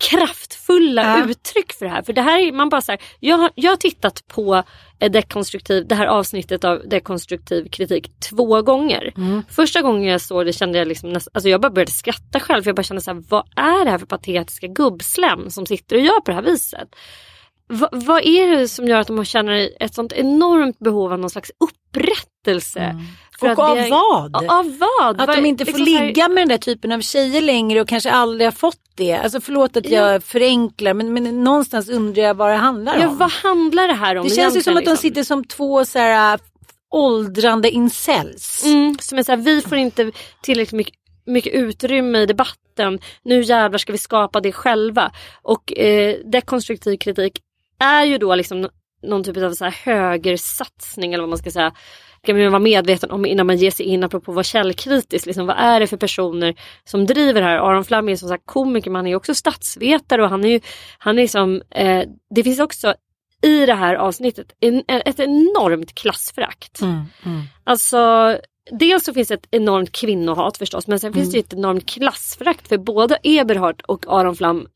[0.00, 1.30] kraftfulla Ja.
[1.30, 2.02] uttryck för det här.
[2.02, 4.62] För det här är man bara så här, jag, jag har tittat på
[4.98, 9.12] eh, dekonstruktiv, det här avsnittet av dekonstruktiv kritik två gånger.
[9.16, 9.42] Mm.
[9.50, 12.62] Första gången jag såg det kände jag liksom nästan, alltså jag bara började skratta själv
[12.62, 15.96] för jag bara kände så här, vad är det här för patetiska gubbslem som sitter
[15.96, 16.88] och gör på det här viset?
[17.68, 21.30] Va, vad är det som gör att de känner ett sånt enormt behov av någon
[21.30, 22.80] slags upprättelse?
[23.40, 23.52] För.
[23.52, 24.30] Och av är- vad?
[24.32, 25.20] Ja, Av vad?
[25.20, 27.80] Att Vad- de inte får liksom här- ligga med den där typen av tjejer längre
[27.80, 29.12] och kanske aldrig har fått det.
[29.14, 33.16] Alltså förlåt att jag förenklar men, men någonstans undrar jag vad det handlar Ja, om.
[33.18, 35.02] vad handlar det här om det känns ju som att de liksom?
[35.08, 36.40] sitter som två så här äh,
[36.94, 38.64] åldrande incels.
[38.64, 40.94] Mm, som är så här, vi får inte tillräckligt mycket,
[41.26, 42.98] mycket utrymme i debatten.
[43.22, 45.12] Nu jävlar ska vi skapa det själva.
[45.42, 47.38] Och eh, dekonstruktiv kritik
[47.80, 48.68] är ju då liksom
[49.02, 51.72] någon typ av så här högersatsning eller vad man ska säga.
[52.22, 55.26] Ska man vara medveten om innan man ger sig in apropå att vara källkritisk.
[55.26, 56.54] Liksom, vad är det för personer
[56.84, 57.58] som driver det här?
[57.58, 60.60] Aron Flam är som sagt komiker men han är också statsvetare och han är ju,
[60.98, 62.02] han är liksom, eh,
[62.34, 62.94] det finns också
[63.42, 66.80] i det här avsnittet en, ett enormt klassförakt.
[66.80, 67.42] Mm, mm.
[67.64, 68.36] Alltså
[68.70, 72.68] dels så finns det ett enormt kvinnohat förstås men sen finns det ett enormt klassförakt
[72.68, 74.66] för både Eberhard och Aron Flam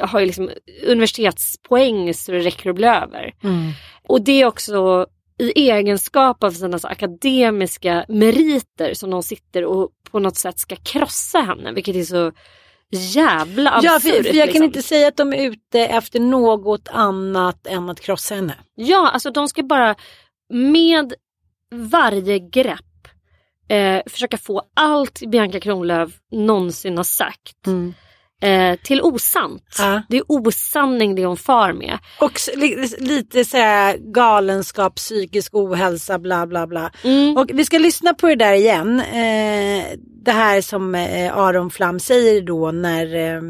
[0.00, 0.50] har ju liksom
[0.86, 3.34] universitetspoäng så det räcker och blir över.
[3.42, 3.72] Mm.
[4.08, 5.06] Och det är också
[5.38, 10.76] i egenskap av sina så akademiska meriter som de sitter och på något sätt ska
[10.76, 11.72] krossa henne.
[11.72, 12.32] Vilket är så
[12.90, 13.84] jävla absurt.
[13.84, 14.64] Ja, för, för jag kan liksom.
[14.64, 18.54] inte säga att de är ute efter något annat än att krossa henne.
[18.74, 19.94] Ja, alltså de ska bara
[20.48, 21.14] med
[21.70, 23.08] varje grepp
[23.68, 27.66] eh, försöka få allt Bianca Kronlöf någonsin har sagt
[28.42, 29.76] eh, till osant.
[29.78, 30.02] Ja.
[30.08, 31.98] Det är osanning det hon far med.
[32.20, 32.40] Och
[32.98, 36.90] lite så här galenskap, psykisk ohälsa, bla bla bla.
[37.04, 37.36] Mm.
[37.36, 39.00] Och vi ska lyssna på det där igen.
[39.00, 39.84] Eh,
[40.24, 43.42] det här som eh, Aron Flam säger då när eh,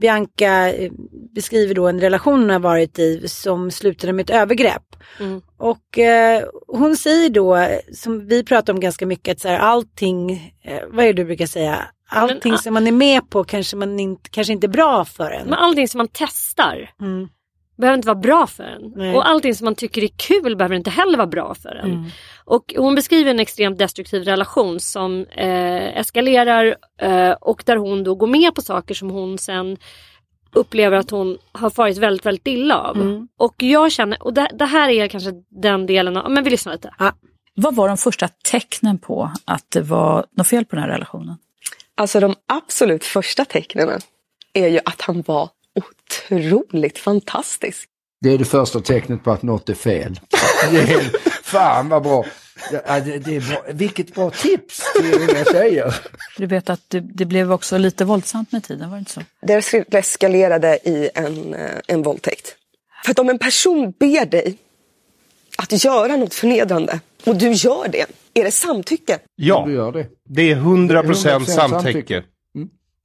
[0.00, 0.92] Bianca eh,
[1.34, 4.96] beskriver då en relation hon har varit i som slutade med ett övergrepp.
[5.20, 5.40] Mm.
[5.58, 10.32] Och eh, hon säger då, som vi pratar om ganska mycket, att så här, allting,
[10.62, 11.88] eh, vad är det du brukar säga?
[12.08, 12.58] Allting Men, ah.
[12.58, 15.44] som man är med på kanske, man inte, kanske inte är bra för en.
[15.44, 17.28] Men allting som man testar Mm.
[17.76, 18.92] Behöver inte vara bra för en.
[18.96, 19.16] Nej.
[19.16, 21.90] Och allting som man tycker är kul behöver inte heller vara bra för en.
[21.90, 22.04] Mm.
[22.44, 28.14] Och hon beskriver en extremt destruktiv relation som eh, eskalerar eh, och där hon då
[28.14, 29.76] går med på saker som hon sen
[30.54, 32.96] upplever att hon har farit väldigt, väldigt illa av.
[32.96, 33.28] Mm.
[33.38, 35.30] Och jag känner, och det, det här är kanske
[35.62, 36.94] den delen av, men vi lyssnar lite.
[37.54, 41.36] Vad var de första tecknen på att det var något fel på den här relationen?
[41.96, 44.00] Alltså de absolut första tecknen
[44.52, 45.50] är ju att han var
[46.30, 47.88] otroligt fantastisk.
[48.20, 50.20] Det är det första tecknet på att något är fel.
[50.70, 51.10] Det är,
[51.42, 52.24] fan vad bra.
[52.72, 53.64] Ja, det, det är bra.
[53.72, 55.94] Vilket bra tips till unga tjejer.
[56.36, 59.20] Du vet att det, det blev också lite våldsamt med tiden, var det inte så?
[59.40, 62.54] Det eskalerade i en, eh, en våldtäkt.
[63.04, 64.56] För att om en person ber dig
[65.58, 69.18] att göra något förnedrande och du gör det, är det samtycke?
[69.36, 70.06] Ja, Du gör det.
[70.28, 72.14] det är 100% 100% samtycke.
[72.14, 72.26] Mm.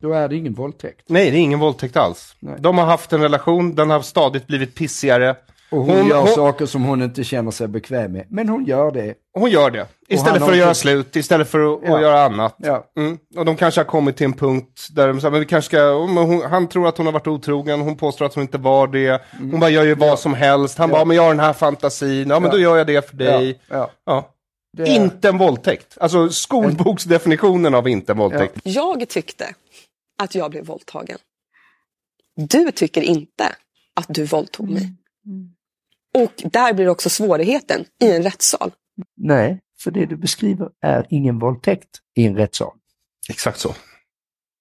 [0.02, 1.02] Då är det ingen våldtäkt.
[1.08, 2.36] Nej, det är ingen våldtäkt alls.
[2.40, 2.56] Nej.
[2.60, 5.36] De har haft en relation, den har stadigt blivit pissigare.
[5.72, 8.26] Och hon, Hon- gör hon- saker som hon inte känner sig bekväm med.
[8.30, 9.14] Men hon gör det.
[9.34, 9.88] Hon gör det.
[10.08, 12.02] Istället för att göra slut, istället för att, Ja.
[12.02, 12.56] göra annat.
[12.58, 12.86] Ja.
[12.98, 13.18] Mm.
[13.38, 16.06] Och de kanske har kommit till en punkt där de säger, men vi kanske ska,
[16.10, 18.88] men hon, han tror att hon har varit otrogen, hon påstår att hon inte var
[18.88, 19.22] det.
[19.40, 20.78] Hon bara gör ju vad som helst.
[20.78, 20.90] Han.
[20.90, 20.96] Ja.
[20.96, 22.52] bara, men jag har den här fantasin, ja men Ja.
[22.52, 23.60] då gör jag det för dig.
[23.70, 23.76] Ja.
[23.78, 23.90] Ja.
[24.06, 24.28] Ja.
[24.78, 25.98] Det är- Inte en våldtäkt.
[26.00, 28.56] Alltså skolboksdefinitionen av inte en våldtäkt.
[28.64, 29.46] Jag tyckte
[30.22, 31.18] att jag blev våldtagen.
[32.36, 33.56] Du tycker inte
[33.96, 34.96] att du våldtog mig.
[36.14, 38.72] Och där blir också svårigheten i en rättssal.
[39.18, 42.74] Nej, för det du beskriver är ingen våldtäkt i en rättssal.
[43.30, 43.76] Exakt så.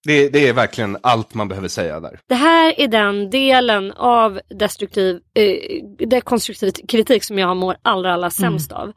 [0.05, 2.20] Det, det är verkligen allt man behöver säga där.
[2.27, 8.31] Det här är den delen av destruktiv, eh, dekonstruktiv kritik som jag mår allra, allra
[8.31, 8.92] sämst av.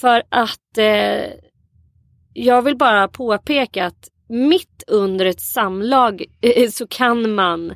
[0.00, 1.32] För att eh,
[2.32, 7.74] jag vill bara påpeka att mitt under ett samlag eh, så kan man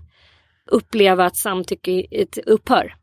[0.71, 2.95] uppleva att samtycke ett upphör.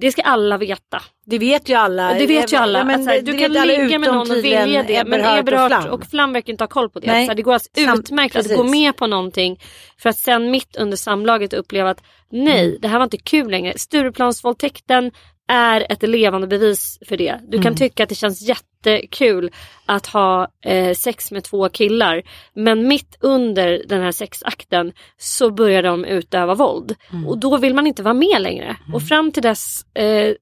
[0.00, 1.02] Det ska alla veta.
[1.26, 2.14] Det vet ju alla.
[2.14, 2.78] Det vet ju alla.
[2.78, 5.04] Ja, men att, så här, det- du kan ligga med någon och vilja det.
[5.04, 7.06] Men Eberhard och och Flam verkar inte ha koll på det.
[7.06, 7.26] Nej.
[7.26, 8.56] Så det går alltså utmärkt att precis.
[8.56, 9.60] gå med på någonting
[9.98, 12.78] för att sen mitt under samlaget uppleva att nej, Mm.
[12.80, 13.72] det här var inte kul längre.
[13.78, 15.10] Stureplansvåldtäkten
[15.48, 17.40] är ett levande bevis för det.
[17.48, 17.76] Du kan Mm.
[17.76, 19.50] tycka att det känns jättekul
[19.86, 22.22] att ha eh, sex med två killar.
[22.54, 26.94] Men mitt under den här sexakten så börjar de utöva våld.
[27.12, 27.26] Mm.
[27.28, 28.76] Och då vill man inte vara med längre.
[28.94, 30.34] Och fram till dess eh,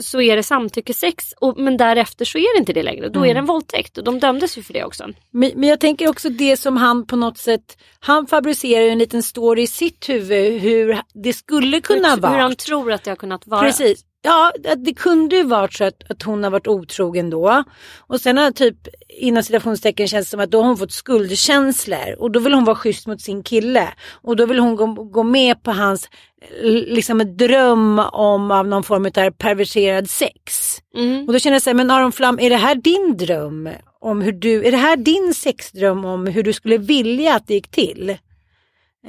[0.00, 1.32] så är det samtyckesex.
[1.40, 3.08] Och, men därefter så är det inte det längre.
[3.08, 3.98] Då är det en våldtäkt.
[3.98, 5.08] Och de dömdes ju för det också.
[5.30, 8.98] Men, men jag tänker också det som han på något sätt, han fabricerar ju en
[8.98, 12.32] liten story i sitt huvud hur det skulle kunna hur, vara.
[12.32, 13.62] hur han tror att det har kunnat vara.
[13.62, 14.04] Precis.
[14.26, 17.64] Ja, det kunde ju varit så att, att hon har varit otrogen då.
[17.98, 18.76] Och sen har typ
[19.08, 22.16] inom citationstecken känns det som att då har hon fått skuldkänslor.
[22.18, 23.88] Och då vill hon vara schysst mot sin kille.
[24.22, 26.08] Och då vill hon gå, gå med på hans
[26.62, 30.76] liksom en dröm om av någon form av perverserad sex.
[30.96, 31.26] Mm.
[31.26, 33.68] Och då känner jag så här, men Aron Flam, är det här din dröm?
[34.00, 37.54] Om hur du, är det här din sexdröm om hur du skulle vilja att det
[37.54, 38.16] gick till?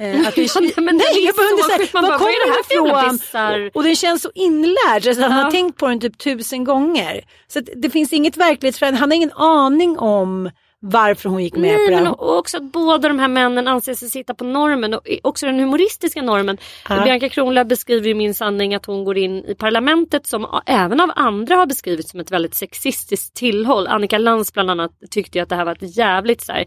[0.00, 3.66] Eh, att Ja, men det nej, jag bara undrar vad kommer det här ifrån?
[3.70, 5.44] Och, och den känns så inlärd, så att han Ja.
[5.44, 7.20] har tänkt på den typ tusen gånger.
[7.48, 11.86] Så det finns inget verklighetsfrämmande, han har ingen aning om varför hon gick med Nej,
[11.86, 15.08] på det men också att båda de här männen anser sig sitta på normen och
[15.22, 16.58] också den humoristiska normen.
[16.88, 17.04] Ja.
[17.04, 21.10] Bianca Kronlöf beskriver i Min sanning att hon går in i parlamentet som även av
[21.16, 23.86] andra har beskrivits som ett väldigt sexistiskt tillhåll.
[23.86, 26.64] Annika Lantz bland annat tyckte ju att det här var ett jävligt så här,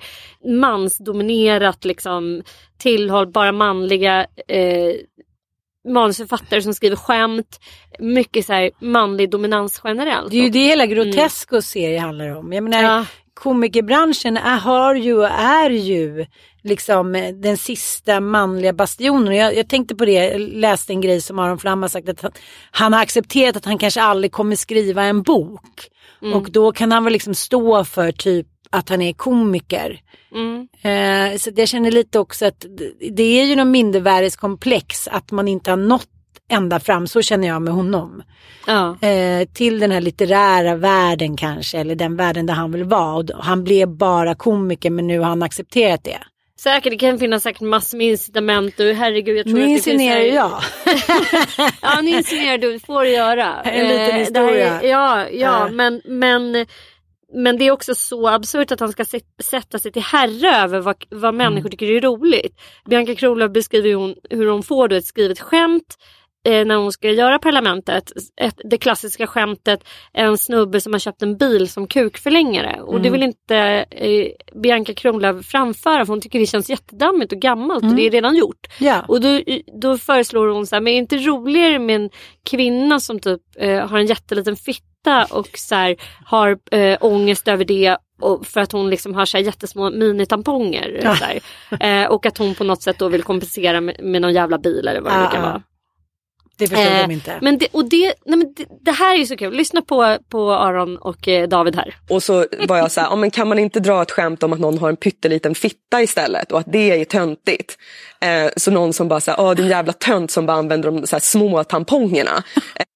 [0.59, 2.43] mansdominerat liksom,
[2.77, 4.93] tillhåll, bara manliga eh,
[5.87, 7.59] manusförfattare som skriver skämt.
[7.99, 10.31] Mycket så här manlig dominans generellt.
[10.31, 12.53] Det är ju det hela Grotescos serie handlar om.
[12.53, 13.05] Jag menar, Ja.
[13.41, 16.25] Komikerbranschen är, har ju och är ju
[16.63, 19.35] liksom eh, den sista manliga bastionen.
[19.35, 22.21] Jag, jag tänkte på det, jag läste en grej som Aron Flam har sagt att
[22.21, 22.31] han,
[22.71, 25.87] han har accepterat att han kanske aldrig kommer skriva en bok.
[26.21, 26.33] Mm.
[26.33, 29.99] Och då kan han väl liksom stå för typ att han är komiker.
[30.35, 30.67] Mm.
[30.81, 35.47] Eh, så jag känner lite också att det- det är ju någon mindervärdeskomplex att man
[35.47, 36.07] inte har nått
[36.51, 37.07] ända fram.
[37.07, 38.23] Så känner jag med honom.
[38.67, 38.97] Ja.
[39.07, 41.77] Eh, till den här litterära världen kanske.
[41.77, 43.17] Eller den världen där han vill vara.
[43.37, 46.17] Och han blev bara komiker men nu har han accepterat det.
[46.59, 49.71] Säkert, det kan finnas säkert massor med incitament och herregud jag tror Nu att det
[49.71, 50.51] insinuerar här- jag.
[51.81, 53.61] Ja, nu insinuerar du, det får du göra.
[53.63, 54.81] En liten Eh, det här historia.
[54.81, 55.69] är- ja, ja Ja.
[55.71, 56.65] men, men,
[57.33, 59.05] men det är också så absurt att han ska
[59.43, 61.71] sätta sig till herre över vad, vad människor Mm.
[61.71, 62.61] tycker är roligt.
[62.89, 65.97] Bianca Kronlöf beskriver hon, hur hon får då ett skrivet skämt
[66.45, 68.11] när hon ska göra parlamentet.
[68.41, 69.83] Ett, det klassiska skämtet,
[70.13, 72.81] en snubbe som har köpt en bil som kukförlängare.
[72.81, 73.11] Och det Mm.
[73.11, 73.57] vill inte
[73.91, 74.27] eh,
[74.61, 77.95] Bianca Kronlöf framföra för hon tycker det känns jättedammigt och gammalt och Mm.
[77.95, 78.67] det är redan gjort.
[78.79, 79.05] Ja.
[79.07, 79.39] Och då,
[79.81, 82.09] då föreslår hon så här, men är det inte roligare med en
[82.49, 87.65] kvinna som typ eh, har en jätteliten fitta och så här, har eh, ångest över
[87.65, 90.99] det och för att hon liksom har så här jättesmå minitamponger.
[91.03, 91.15] Ja.
[91.15, 91.75] Så.
[91.85, 94.87] Eh, och att hon på något sätt då vill kompensera med, med någon jävla bil
[94.87, 95.61] eller vad det nu kan vara.
[96.61, 97.37] Det förstår Eh, de inte.
[97.41, 99.53] Men, det, och det, nej men det, det här är ju så kul.
[99.53, 101.95] Lyssna på, på Aron och eh, David här.
[102.09, 104.59] Och så var jag så här, men kan man inte dra ett skämt om att
[104.59, 107.77] någon har en pytteliten fitta istället och att det är töntigt.
[108.21, 111.15] Eh, så någon som bara säger, åh din jävla tönt som bara använder de så
[111.15, 112.43] här små tampongerna.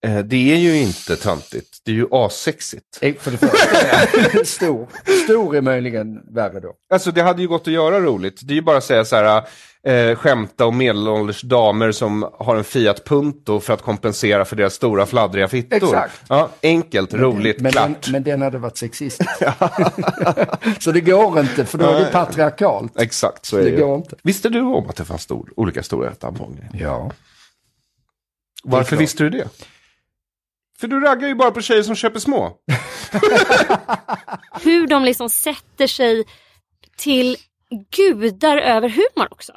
[0.06, 2.86] Eh, Det är ju inte töntigt, det är ju assexigt.
[3.02, 4.88] Eh, För det första, stor.
[5.24, 6.74] Stor är möjligen värre då.
[6.94, 8.40] Alltså det hade ju gått att göra roligt.
[8.44, 9.44] Det är ju bara att säga så här,
[9.86, 14.74] eh, skämta om medelålders damer som har en Fiat Punto för att kompensera för deras
[14.74, 15.78] stora fladdriga fittor.
[15.78, 16.22] Exakt.
[16.30, 18.02] Ja, enkelt, roligt, men klart.
[18.04, 19.30] Den, men den hade varit sexistisk.
[20.80, 23.00] så det går inte, för då är det patriarkalt.
[23.00, 24.16] Exakt, så är Det det, går inte.
[24.24, 26.70] Visste du om att det fanns stor, olika stora tamponger?
[26.74, 27.12] Ja.
[28.64, 29.50] Varför visste du det?
[30.80, 32.58] För du raggar ju bara på tjejer som köper små.
[34.64, 36.24] Hur de liksom sätter sig
[36.98, 37.38] till
[37.96, 39.54] gudar över humor också.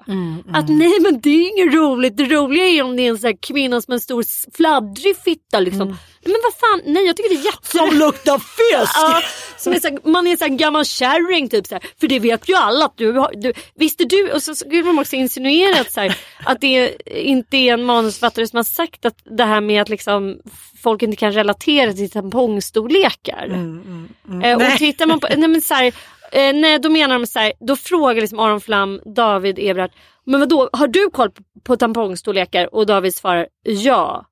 [0.52, 3.36] Att nej men det är inget roligt, det roliga är om det är en sån
[3.36, 4.24] kvinna som en stor
[4.56, 5.96] fladdrig fitta liksom.
[6.24, 7.68] Men vad fan, nej jag tycker det är jätte...
[7.68, 8.92] Som luktar fisk!
[8.94, 9.22] Ja,
[9.56, 12.48] som är så man är en sån gammal kärring typ så här, För det vet
[12.48, 16.00] ju alla att du har, du, visste du, och så skulle de också insinuera så
[16.00, 19.88] här, att det inte är en manusförfattare som har sagt att det här med att
[19.88, 20.38] liksom
[20.82, 23.48] folk inte kan relatera till tampongstorlekar.
[24.42, 24.78] Eh, och Nej.
[24.78, 25.94] tittar man på, nej men så här,
[26.32, 29.90] eh, nej då menar de så här, då frågar liksom Aron Flam, David Ebrard,
[30.26, 32.74] men vadå, har du koll på, på tampongstorlekar?
[32.74, 34.24] Och David svarar ja.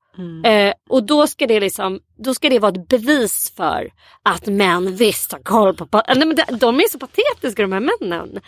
[0.45, 3.91] Eh, och då ska det liksom, då ska det vara ett bevis för
[4.23, 7.81] att män visst har koll på, nej men de, de är så patetiska de här
[7.81, 8.41] männen.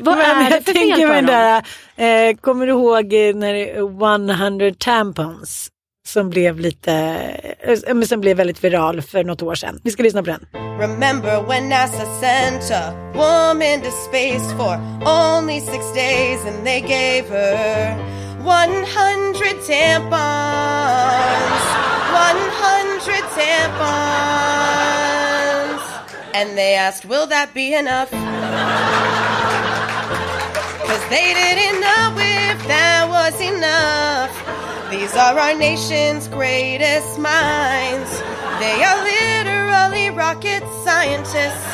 [0.00, 1.26] Vad Men är det jag för fel på dem?
[1.26, 5.68] där, eh, kommer du ihåg eh, när det är 100 tampons?
[6.06, 6.92] Som blev lite,
[7.60, 9.80] eh, eh, men som blev väldigt viral för något år sedan.
[9.84, 10.46] Vi ska lyssna på den.
[10.80, 17.28] Remember when NASA sent a woman to space for only six days and they gave
[17.28, 17.96] her
[18.38, 21.62] 100 tampons.
[22.12, 24.72] 100 tampons.
[26.34, 28.10] And they asked, will that be enough?
[30.88, 34.51] Cause they didn't know if that was enough.
[34.92, 38.10] These are our nation's greatest minds.
[38.60, 41.66] They are literally rocket scientists.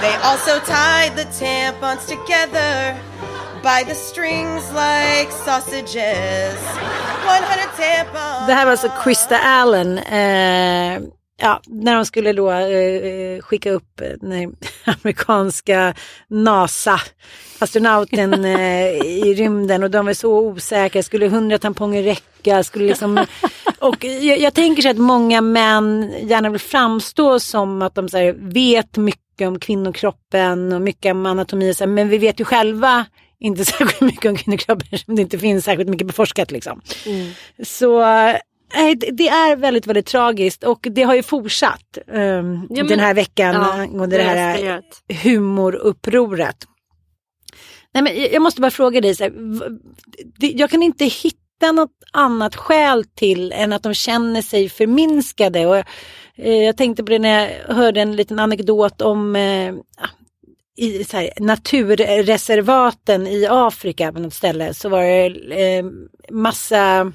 [0.00, 2.98] They also tied the tampons together
[3.62, 6.58] by the strings like sausages.
[7.24, 8.46] 100 tampons.
[8.46, 9.98] Det här var alltså Krista Allen.
[9.98, 11.00] Eh,
[11.40, 15.94] ja, när de skulle då eh, skicka upp eh, den amerikanska
[16.28, 17.00] NASA
[17.58, 21.02] astronauten eh, i rymden och de var så osäkra.
[21.02, 22.62] Skulle hundra tamponger räcka?
[22.64, 23.24] Skulle liksom,
[23.78, 28.34] och jag, jag tänker så att många män gärna vill framstå som att de här,
[28.38, 31.74] vet mycket om kvinnokroppen och mycket om anatomi.
[31.74, 33.04] Så här, men vi vet ju själva
[33.40, 36.50] inte särskilt mycket om kvinnokroppen eftersom det inte finns särskilt mycket beforskat.
[36.50, 36.80] Liksom.
[37.64, 37.98] Så
[38.74, 43.00] nej, det- är väldigt, väldigt tragiskt och det har ju fortsatt ehm, Ja, men- den
[43.00, 44.82] här veckan ja, angående det här
[45.22, 46.56] humorupproret.
[47.96, 49.32] Nej, men jag- måste bara fråga dig, så här,
[50.38, 55.66] jag kan inte hitta något annat skäl till än att de känner sig förminskade.
[55.66, 55.76] Och,
[56.36, 60.08] eh, jag tänkte på det när jag hörde en liten anekdot om eh, ah,
[60.76, 65.84] i så här, naturreservaten i Afrika på något ställe så var det eh,
[66.30, 67.12] massa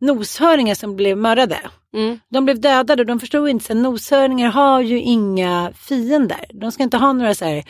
[0.00, 1.60] noshörningar som blev mördade.
[1.94, 2.20] Mm.
[2.30, 6.44] De blev dödade och de förstod inte att noshörningar har ju inga fiender.
[6.54, 7.64] De ska inte ha några så här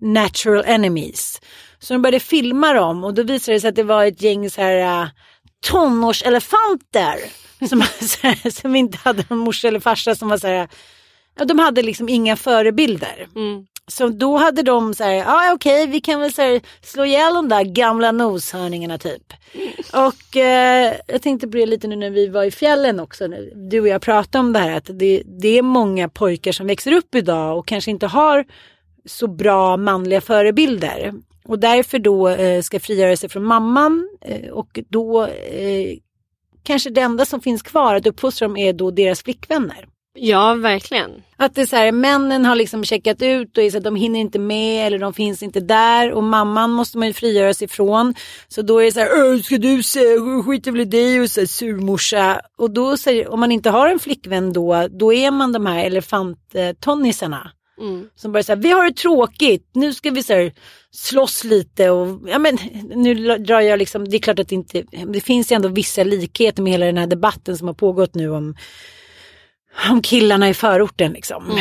[0.00, 1.40] natural enemies.
[1.78, 4.50] Så de började filma dem och då visade det sig att det var ett gäng
[4.50, 5.08] så här uh,
[5.70, 7.18] tonårselefanter.
[7.68, 7.80] Som,
[8.22, 10.68] här, som inte hade någon morsa eller farsa som var så här,
[11.38, 13.28] ja, de hade liksom inga förebilder.
[13.36, 13.66] Mm.
[13.86, 17.04] Så då hade de så här, ja ah, okej vi kan väl så här, slå
[17.04, 19.32] ihjäl de där gamla noshörningarna typ.
[19.92, 23.26] Och eh, jag tänkte på det lite nu när vi var i fjällen också.
[23.26, 23.52] nu.
[23.54, 26.92] Du och jag pratade om det här att det, det är många pojkar som växer
[26.92, 28.44] upp idag och kanske inte har
[29.04, 31.12] så bra manliga förebilder.
[31.44, 35.98] Och därför då eh, ska frigöra sig från mamman eh, och då eh,
[36.62, 39.88] kanske det enda som finns kvar att uppfostra dem är då deras flickvänner.
[40.16, 41.10] Ja, verkligen.
[41.36, 43.96] Att det är så här, männen har liksom checkat ut och är så att de
[43.96, 47.64] hinner inte med eller de finns inte där och mamman måste man ju frigöra sig
[47.64, 48.14] ifrån.
[48.48, 49.82] Så då är det så här, "Åh, ska du
[50.42, 52.40] skiter väl i dig och så här, surmorsa.
[52.58, 55.84] Och då säger, om man inte har en flickvän då, då är man de här
[55.84, 57.50] elefanttonnisarna.
[57.80, 58.08] Mm.
[58.16, 60.52] Som bara säger, vi har det tråkigt, nu ska vi så här,
[60.90, 62.58] slåss lite och ja men
[62.94, 66.04] nu drar jag liksom, det är klart att det inte, det finns ju ändå vissa
[66.04, 68.54] likheter med hela den här debatten som har pågått nu om,
[69.90, 71.58] om killarna i förorten liksom.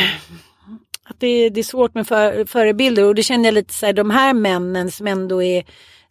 [1.06, 3.94] Att det, det är svårt med för, förebilder och det känner jag lite så här,
[3.94, 5.66] de här männen som ändå är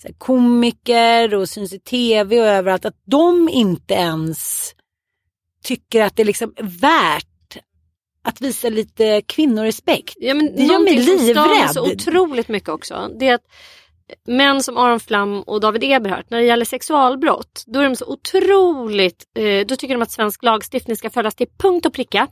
[0.05, 4.73] här, komiker och syns i tv och överallt, att de inte ens
[5.65, 7.27] tycker att det liksom är värt
[8.25, 10.15] att visa lite kvinnorespekt.
[10.21, 11.71] Ja, men det gör mig livrädd.
[11.71, 13.11] så otroligt mycket också.
[13.19, 13.47] Det är att
[14.27, 18.07] män som Aron Flam och David Eberhardt när det gäller sexualbrott då är de så
[18.07, 22.29] otroligt, eh, då tycker de att svensk lagstiftning ska följas till punkt och pricka.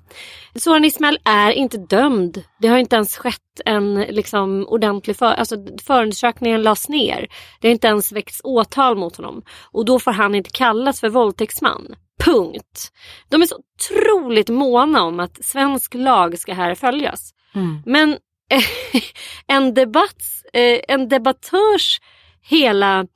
[0.54, 2.42] Soran Ismail är inte dömd.
[2.60, 7.28] Det har inte ens skett en liksom, ordentlig för, alltså, förundersökningen lades ner.
[7.60, 9.42] Det har inte ens väckts åtal mot honom
[9.72, 11.94] och då får han inte kallas för våldtäktsman.
[12.24, 12.92] Punkt.
[13.28, 17.34] De är så otroligt måna om att svensk lag ska här följas.
[17.86, 18.16] Men
[19.46, 22.00] en, debatts, eh, en debattörs
[22.42, 23.06] hela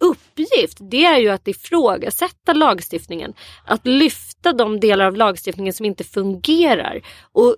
[0.00, 3.34] uppgift det är ju att ifrågasätta lagstiftningen.
[3.64, 7.00] Att lyfta de delar av lagstiftningen som inte fungerar.
[7.32, 7.56] Och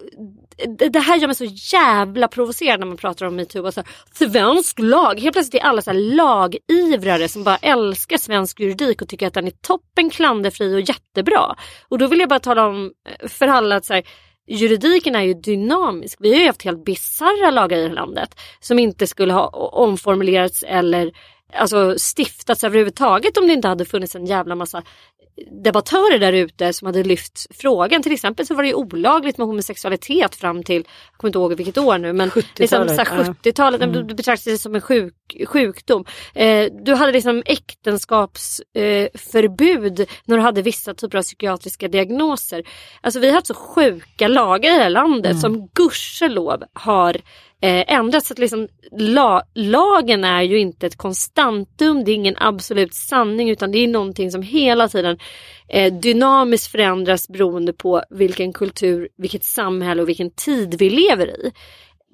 [0.90, 3.66] det, här gör mig så jävla provocerad när man pratar om metoo.
[3.66, 5.20] Och så här, svensk lag!
[5.20, 9.34] Helt plötsligt är alla så här lagivrare som bara älskar svensk juridik och tycker att
[9.34, 11.56] den är toppen klanderfri och jättebra.
[11.88, 14.02] Och då vill jag bara tala om eh, för alla att så här,
[14.47, 16.18] juridiken är ju dynamisk.
[16.20, 19.49] Vi har ju haft helt bisarra lagar i det här landet som inte skulle ha
[19.72, 21.12] omformulerats eller
[21.53, 24.82] alltså, stiftats överhuvudtaget om det inte hade funnits en jävla massa
[25.64, 28.02] debattörer där ute som hade lyft frågan.
[28.02, 30.76] Till exempel så var det ju olagligt med homosexualitet fram till,
[31.10, 33.34] jag kommer inte ihåg vilket år nu, men 70-talet, liksom, så här, ja.
[33.42, 34.06] 70-talet, Mm.
[34.06, 35.14] det betraktades som en sjuk,
[35.46, 36.04] sjukdom.
[36.34, 42.62] Eh, du hade liksom äktenskapsförbud eh, när du hade vissa typer av psykiatriska diagnoser.
[43.00, 45.40] Alltså vi har haft så sjuka lagar i det här landet Mm.
[45.40, 47.16] som gudskelov har
[47.62, 48.28] eh, ändrats.
[48.28, 53.50] Så att liksom, la, lagen är ju inte ett konstantum, det är ingen absolut sanning
[53.50, 55.18] utan det är någonting som hela tiden
[55.68, 61.52] eh, dynamiskt förändras beroende på vilken kultur, vilket samhälle och vilken tid vi lever i.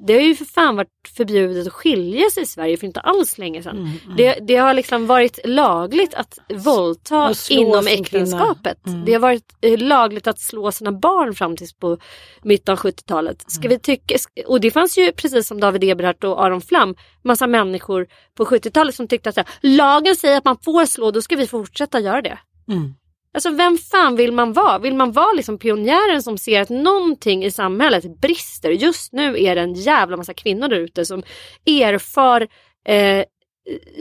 [0.07, 3.38] Det har ju för fan varit förbjudet att skilja sig i Sverige för inte alls
[3.38, 3.76] länge sedan.
[3.78, 8.86] Mm, Det, det har liksom varit lagligt att våldta inom äktenskapet.
[8.86, 9.05] Mm.
[9.05, 11.99] Det har varit eh, lagligt att slå sina barn fram tills på
[12.42, 13.44] mitten av 70-talet.
[13.51, 13.70] Ska Mm.
[13.70, 14.14] vi tycka,
[14.46, 16.94] och det fanns ju precis som David Eberhardt och Aron Flam
[17.24, 21.36] massa människor på 70-talet som tyckte att lagen säger att man får slå, då ska
[21.36, 22.38] vi fortsätta göra det.
[22.68, 22.94] Mm.
[23.33, 24.79] Alltså vem fan vill man vara?
[24.79, 28.70] Vill man vara liksom pionjären som ser att någonting i samhället brister?
[28.70, 31.22] Just nu är det en jävla massa kvinnor där ute som
[31.66, 32.49] erfar
[32.89, 33.24] eh,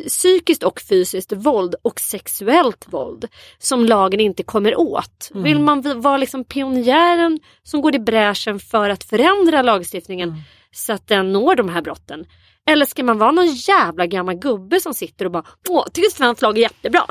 [0.08, 5.30] psykiskt och fysiskt våld och sexuellt våld som lagen inte kommer åt.
[5.32, 5.44] Mm.
[5.44, 10.42] Vill man vara liksom pionjären som går i bräschen för att förändra lagstiftningen Mm.
[10.72, 12.26] så att den når de här brotten?
[12.70, 16.42] Eller ska man vara någon jävla gammal gubbe som sitter och bara Åh, tycker svensk
[16.42, 17.06] lag är jättebra.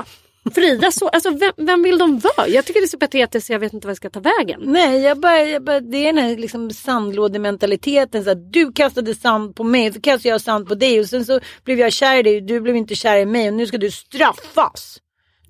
[0.51, 2.47] Frida så, alltså vem, vem vill de vara?
[2.47, 4.61] Jag tycker det är så patetiskt så jag vet inte vad jag ska ta vägen.
[4.63, 8.23] Nej, jag bara, jag bara, det är den här liksom sandlådementaliteten.
[8.23, 11.25] Så att du kastade sand på mig, så kastade jag sand på dig och sen
[11.25, 13.77] så blev jag kär i dig du blev inte kär i mig och nu ska
[13.77, 14.99] du straffas.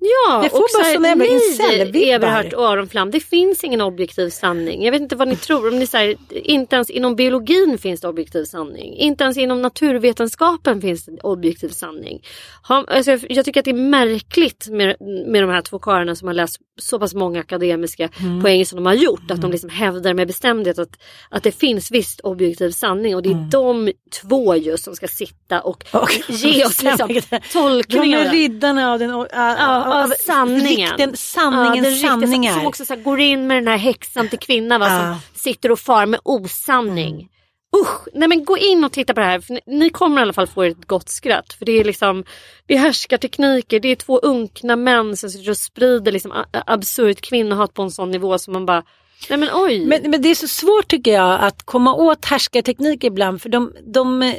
[0.00, 2.10] Ja, får och så här, nej.
[2.10, 4.84] Eberhard och Aron Flam, det finns ingen objektiv sanning.
[4.84, 5.68] Jag vet inte vad ni tror.
[5.68, 8.94] Om ni säger, inte ens inom biologin finns det objektiv sanning.
[8.96, 12.22] Inte ens inom naturvetenskapen finns det objektiv sanning.
[12.68, 14.96] Ha, alltså, jag, tycker att det är märkligt med,
[15.26, 18.42] med de här två karlarna som har läst så pass många akademiska Mm.
[18.42, 19.30] poäng som de har gjort.
[19.30, 20.98] Att de liksom hävdar med bestämdhet att,
[21.30, 23.16] att det finns visst objektiv sanning.
[23.16, 23.50] Och det är Mm.
[23.50, 23.92] de
[24.22, 25.84] två just som ska sitta och,
[26.28, 28.18] ge oss liksom, De tolkningar.
[28.20, 28.36] av är det.
[28.36, 30.88] riddarna av den, Ja, Ja, av sanningen.
[30.90, 32.54] Rikten, sanningens Ja, sanningar.
[32.54, 34.98] Som också så här, går in med den här häxan till kvinna va, Ja.
[35.00, 37.14] som sitter och far med osanning.
[37.14, 37.28] Mm.
[37.76, 39.40] Usch, nej men gå in och titta på det här.
[39.40, 41.52] För ni, ni kommer i alla fall få ett gott skratt.
[41.52, 42.24] För det är liksom,
[42.66, 46.32] det är härskartekniker, det är två unkna män som sitter och sprider liksom
[46.66, 48.82] absurt kvinnohat på en sån nivå som man bara,
[49.30, 49.86] nej men oj.
[49.86, 53.72] Men, men det är så svårt tycker jag att komma åt härskartekniker ibland för de,
[53.86, 54.34] de,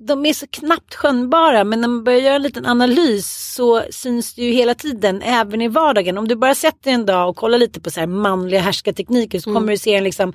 [0.00, 4.34] de är så knappt skönjbara men när man börjar göra en liten analys så syns
[4.34, 6.18] det ju hela tiden även i vardagen.
[6.18, 9.52] Om du bara sätter en dag och kollar lite på så här manliga härskartekniker så
[9.52, 10.32] kommer du se en liksom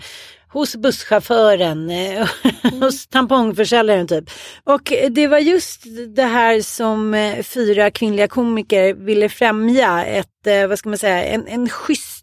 [0.53, 2.27] hos busschauffören, eh,
[2.79, 4.29] hos tampongförsäljaren typ.
[4.63, 5.83] Och det var just
[6.15, 10.05] det här som eh, fyra kvinnliga komiker ville främja.
[10.05, 11.69] Ett, eh, vad ska man säga, en, en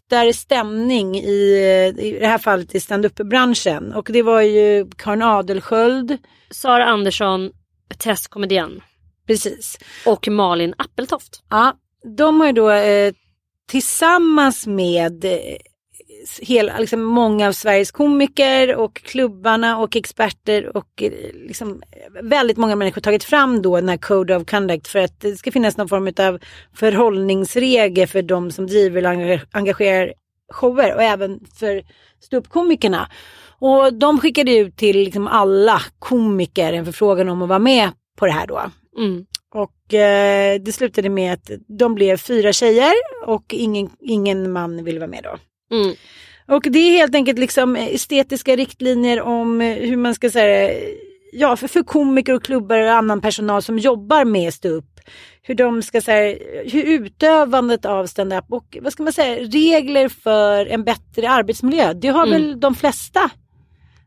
[0.09, 3.93] schysstare stämning i, i det här fallet i standup-branschen.
[3.93, 6.17] Och det var ju Karin Adelsköld.
[6.51, 7.51] Sara Andersson,
[7.97, 8.81] Tess Komedian.
[9.27, 9.77] Precis.
[10.05, 11.43] Och Malin Appeltoft.
[11.49, 11.73] Ja,
[12.17, 13.13] de har ju då eh,
[13.67, 15.57] tillsammans med eh,
[16.41, 21.81] hela, liksom många av Sveriges komiker och klubbarna och experter och eh, liksom,
[22.21, 25.51] väldigt många människor tagit fram då den här Code of Conduct för att det ska
[25.51, 26.39] finnas någon form av
[26.73, 30.13] förhållningsregel för de som driver och enga- engagerar
[30.51, 31.83] shower och även för
[32.19, 33.09] ståuppkomikerna.
[33.59, 38.25] Och de skickade ut till liksom alla komiker en förfrågan om att vara med på
[38.25, 38.61] det här då.
[38.97, 39.25] Mm.
[39.53, 42.93] Och eh, det slutade med att de blev fyra tjejer
[43.25, 45.37] och ingen, ingen man ville vara med då.
[45.71, 45.95] Mm.
[46.47, 50.79] Och det är helt enkelt liksom estetiska riktlinjer om eh, hur man ska säga
[51.31, 54.99] ja för, för komiker och klubbar och annan personal som jobbar med ståupp.
[55.41, 60.65] Hur de ska säga, hur utövandet av stand-up och vad ska man säga, regler för
[60.65, 61.93] en bättre arbetsmiljö.
[61.93, 62.41] Det har Mm.
[62.41, 63.29] väl de flesta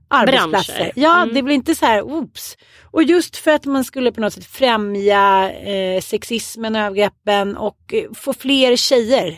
[0.08, 0.74] arbetsplatser.
[0.74, 0.92] Branscher.
[0.96, 1.34] Ja, Mm.
[1.34, 2.56] det blir inte så här, oops.
[2.90, 7.94] Och just för att man skulle på något sätt främja eh, sexismen och övergreppen och
[7.94, 9.36] eh, få fler tjejer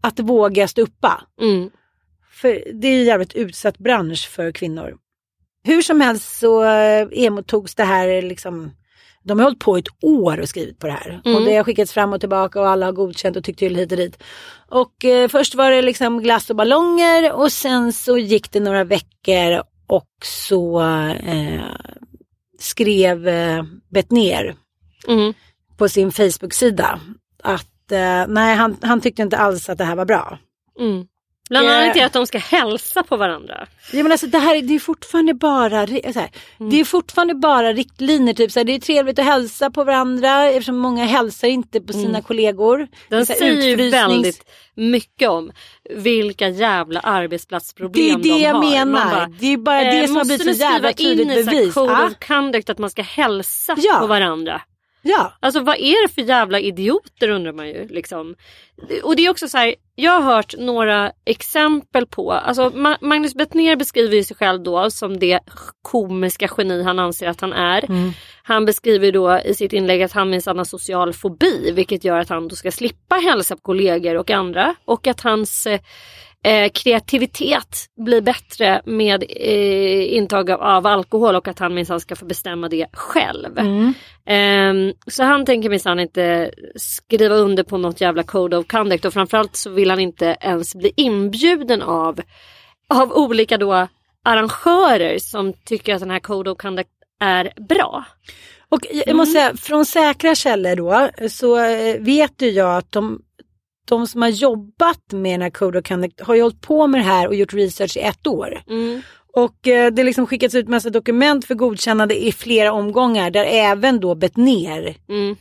[0.00, 1.22] att våga stå uppa.
[1.40, 1.70] Mm.
[2.30, 4.96] För det är ju en jävligt utsatt bransch för kvinnor.
[5.64, 8.70] Hur som helst så eh, emottogs det här liksom
[9.22, 11.20] de har hållit på ett år och skrivit på det här.
[11.24, 11.36] Mm.
[11.36, 13.92] Och det har skickats fram och tillbaka och alla har godkänt och tyckt till hit
[13.92, 14.22] och dit.
[14.68, 18.84] Och eh, först var det liksom glass och ballonger och sen så gick det några
[18.84, 20.80] veckor och så
[21.24, 21.64] eh,
[22.58, 24.56] skrev eh, Bettner
[25.08, 25.34] Mm.
[25.76, 27.00] på sin Facebook-sida
[27.42, 30.38] att eh, nej han, han tyckte inte alls att det här var bra.
[30.80, 31.04] Mm.
[31.50, 33.66] Bland Det- annat till att de ska hälsa på varandra.
[33.92, 35.88] Ja, men alltså, det här är- det är fortfarande bara här,
[36.60, 36.70] Mm.
[36.70, 38.34] det är fortfarande bara riktlinjer.
[38.34, 41.92] Typ, så här, det är trevligt att hälsa på varandra eftersom många hälsar inte på
[41.92, 42.22] sina Mm.
[42.22, 42.78] kollegor.
[42.78, 45.52] Det är Den här säger ju utfrysnings- väldigt mycket om
[45.96, 48.60] vilka jävla Det är arbetsplatsproblem det de jag har.
[48.62, 49.10] Man menar.
[49.10, 51.18] bara, det är bara eh, det som har måste blivit så ni jävla skriva in
[51.18, 51.74] tydligt i så här bevis.
[51.74, 53.98] Code Ah, of conduct att man ska hälsa Ja.
[54.00, 54.60] på varandra.
[55.02, 55.32] Ja.
[55.40, 57.88] Alltså vad är det för jävla idioter undrar man ju.
[57.88, 58.34] Liksom.
[59.02, 63.34] Och det är också så här, jag har hört några exempel på, alltså Ma- Magnus
[63.34, 65.40] Bettner beskriver sig själv då som det
[65.82, 67.84] komiska geni han anser att han är.
[68.42, 72.28] Han beskriver då i sitt inlägg att han minsann har social fobi vilket gör att
[72.28, 75.66] han då ska slippa hälsa på kollegor och andra och att hans
[76.44, 82.00] eh, eh, kreativitet blir bättre med eh, intag av, av alkohol och att han minsann
[82.00, 83.58] ska få bestämma det själv.
[84.26, 89.12] Ehm, så han tänker minsann inte skriva under på något jävla code of conduct och
[89.12, 92.20] framförallt så vill han inte ens bli inbjuden av,
[92.94, 93.88] av olika då
[94.24, 98.04] arrangörer som tycker att den här code of conduct är bra.
[98.68, 103.22] Och jag måste säga, från säkra källor då så eh, vet ju jag att de,
[103.88, 107.00] de som har jobbat med den här Code of Conduct har ju hållit på med
[107.00, 108.62] det här och gjort research i ett år.
[108.68, 109.02] Mm.
[109.36, 114.00] Och eh, det liksom skickats ut massa dokument för godkännande i flera omgångar där även
[114.00, 115.36] då Bettner Mm.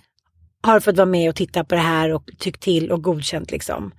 [0.63, 3.91] har fått vara med och titta på det här och tyckt till och godkänt liksom.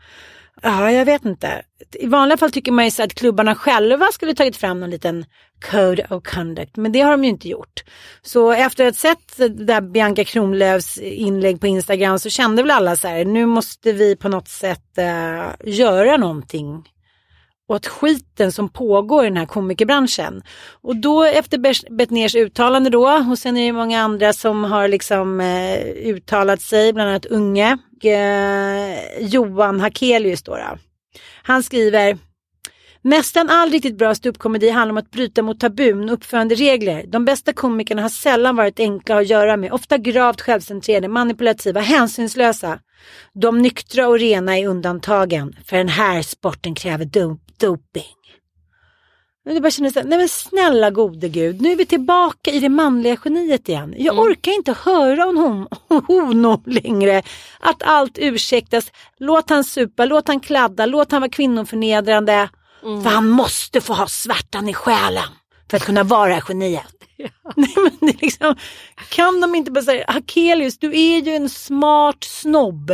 [0.63, 1.63] Ja, jag vet inte.
[1.93, 5.25] I vanliga fall tycker man ju så att klubbarna själva skulle tagit fram någon liten
[5.71, 7.85] code of conduct, men det har de ju inte gjort.
[8.23, 9.37] Så efter att ha sett
[9.67, 14.17] där Bianca Kronlöfs inlägg på Instagram så kände väl alla så här, nu måste vi
[14.17, 16.85] på något sätt eh, göra någonting
[17.69, 20.43] åt skiten som pågår i den här komikerbranschen.
[20.83, 24.89] Och då efter Betnérs Bettners uttalande då, och sen är det många andra som har
[24.89, 30.79] liksom eh, uttalat sig, bland annat Unge, Eh, Johan Hakelius då, då.
[31.43, 32.19] Han skriver
[33.03, 37.05] Nästan all riktigt bra ståuppkomedi handlar om att bryta mot tabun och uppföranderegler.
[37.07, 42.79] De bästa komikerna har sällan varit enkla att göra med, ofta gravt självcentrerade, manipulativa, hänsynslösa.
[43.35, 48.20] De nyktra och rena är undantagen, för den här sporten kräver do doping.
[49.45, 52.51] Men jag bara känner så här, nej men snälla gode gud, nu är vi tillbaka
[52.51, 53.95] i det manliga geniet igen.
[53.99, 54.25] Jag Mm.
[54.27, 57.23] orkar inte höra om hon- honom längre.
[57.61, 62.49] Att allt ursäktas, låt han supa, låt han kladda, låt han vara kvinnoförnedrande.
[62.85, 63.03] Mm.
[63.03, 65.29] För han måste få ha svärtan i själen
[65.71, 66.87] för att kunna vara det här geniet.
[67.57, 68.55] Nej, men det är liksom,
[69.09, 72.93] kan de inte bara säga, Hakelius du är ju en smart snobb.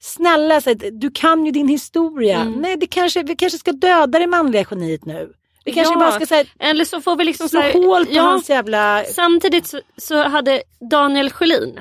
[0.00, 2.40] Snälla, så, du kan ju din historia.
[2.40, 2.52] Mm.
[2.60, 5.32] Nej, det kanske, vi kanske ska döda det manliga geniet nu.
[5.68, 8.12] Vi kanske Ja, bara ska säga, Eller så får vi liksom slå här- hål på
[8.12, 9.04] ja, hans jävla...
[9.04, 11.80] Samtidigt så, så hade Daniel Sjölin,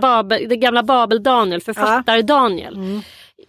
[0.00, 3.02] Babel, det gamla Babel-Daniel, författar-Daniel.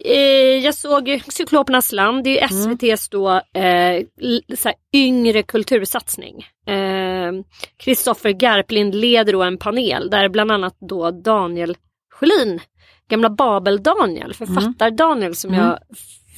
[0.04, 4.04] Eh, jag såg Cyklopernas land, det är ju SVTs då eh,
[4.58, 6.46] så yngre kultursatsning.
[6.68, 7.32] Eh,
[7.76, 11.76] Kristoffer Garplind leder då en panel där bland annat då Daniel
[12.14, 12.60] Sjölin,
[13.10, 15.66] gamla Babel-Daniel, författar-Daniel som Mm.
[15.66, 15.78] jag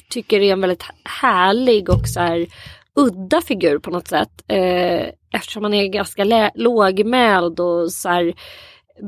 [0.09, 0.83] tycker är en väldigt
[1.21, 2.47] härlig och så här
[2.99, 4.43] udda figur på något sätt.
[4.47, 8.33] Eh, eftersom han är ganska lä- lågmäld och så här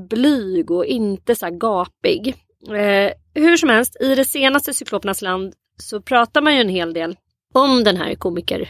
[0.09, 2.35] blyg och inte så här gapig.
[2.69, 6.93] Eh, hur som helst, i det senaste Cyklopernas land så pratar man ju en hel
[6.93, 7.15] del
[7.53, 8.69] om den här komiker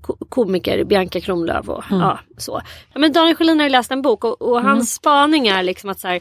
[0.00, 2.00] ko- komiker Bianca Kronlöf och Mm.
[2.02, 2.60] ja, så.
[2.92, 4.84] Ja, men Daniel Sjölin har ju läst en bok och, och hans Mm.
[4.86, 6.20] spaning är liksom att så här,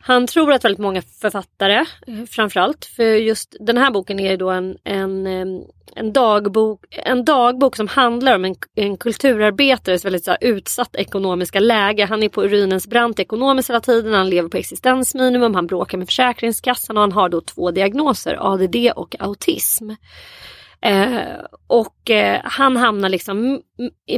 [0.00, 1.74] han tror att väldigt många författare,
[2.06, 5.62] eh, framförallt, för just den här boken är ju då en, en, em,
[5.98, 11.60] en, dagbok, en dagbok som handlar om en, en kulturarbetares väldigt så här, utsatt ekonomiska
[11.60, 12.04] läge.
[12.04, 16.06] Han är på ruinens brant ekonomiskt hela tiden, han lever på existensminimum, han bråkar med
[16.06, 19.90] Försäkringskassan och han har då två diagnoser, ADD och autism.
[20.80, 23.62] Eh, och eh, han hamnar liksom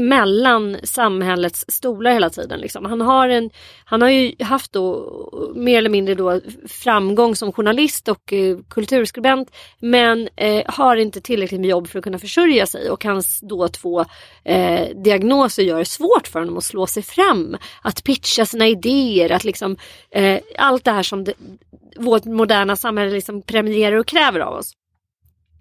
[0.01, 2.61] mellan emellan samhällets stolar hela tiden.
[2.61, 2.85] Liksom.
[2.85, 3.51] Han, har en,
[3.85, 9.51] han har ju haft då mer eller mindre då framgång som journalist och eh, kulturskribent
[9.79, 13.69] men eh, har inte tillräckligt med jobb för att kunna försörja sig och hans då
[13.69, 14.05] två
[14.45, 19.33] eh, diagnoser gör det svårt för honom att slå sig fram, att pitcha sina idéer,
[19.33, 19.77] att liksom
[20.11, 21.35] eh, allt det här som det,
[21.97, 24.73] vårt moderna samhälle liksom premierar och kräver av oss.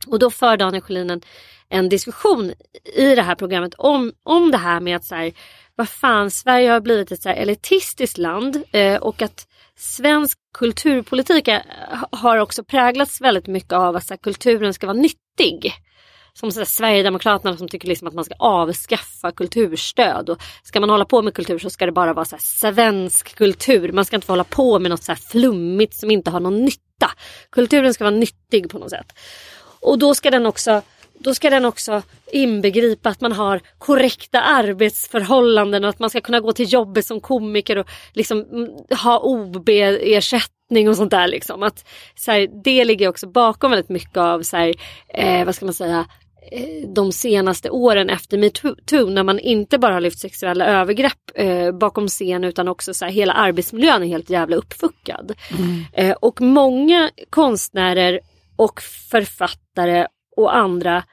[0.08, 1.22] Och då för Daniel Sjölin en,
[1.70, 2.54] en diskussion
[2.96, 5.34] i det här programmet om, om det här med att så här,
[5.76, 9.48] vad fan, Sverige har blivit ett så här elitistiskt land eh, och att
[9.78, 11.64] svensk kulturpolitik är,
[12.12, 15.74] har också präglats väldigt mycket av att så här, kulturen ska vara nyttig.
[16.34, 20.30] Som så här, Sverigedemokraterna som tycker liksom att man ska avskaffa kulturstöd.
[20.30, 23.36] Och ska man hålla på med kultur så ska det bara vara så här, svensk
[23.36, 23.92] kultur.
[23.92, 26.66] Man ska inte få hålla på med något så här flummigt som inte har någon
[26.66, 27.12] nytta.
[27.52, 29.14] Kulturen ska vara nyttig på något sätt.
[29.82, 30.82] Och då ska den också
[31.20, 32.02] då ska den också
[32.32, 37.22] inbegripa att man har korrekta arbetsförhållanden och att man ska kunna gå till jobbet som
[37.22, 38.70] komiker och liksom mm,
[39.04, 41.28] ha OB-ersättning och sånt där.
[41.28, 41.64] Liksom.
[41.64, 44.74] Att, så här, det ligger också bakom väldigt mycket av så här,
[45.14, 46.06] eh, vad ska man säga,
[46.52, 51.72] eh, de senaste åren efter metoo när man inte bara har lyft sexuella övergrepp eh,
[51.72, 55.34] bakom scen utan också så här, hela arbetsmiljön är helt jävla uppfuckad.
[55.94, 58.20] Eh, och många konstnärer
[58.60, 58.82] och
[59.12, 60.08] författare
[60.38, 61.04] och andra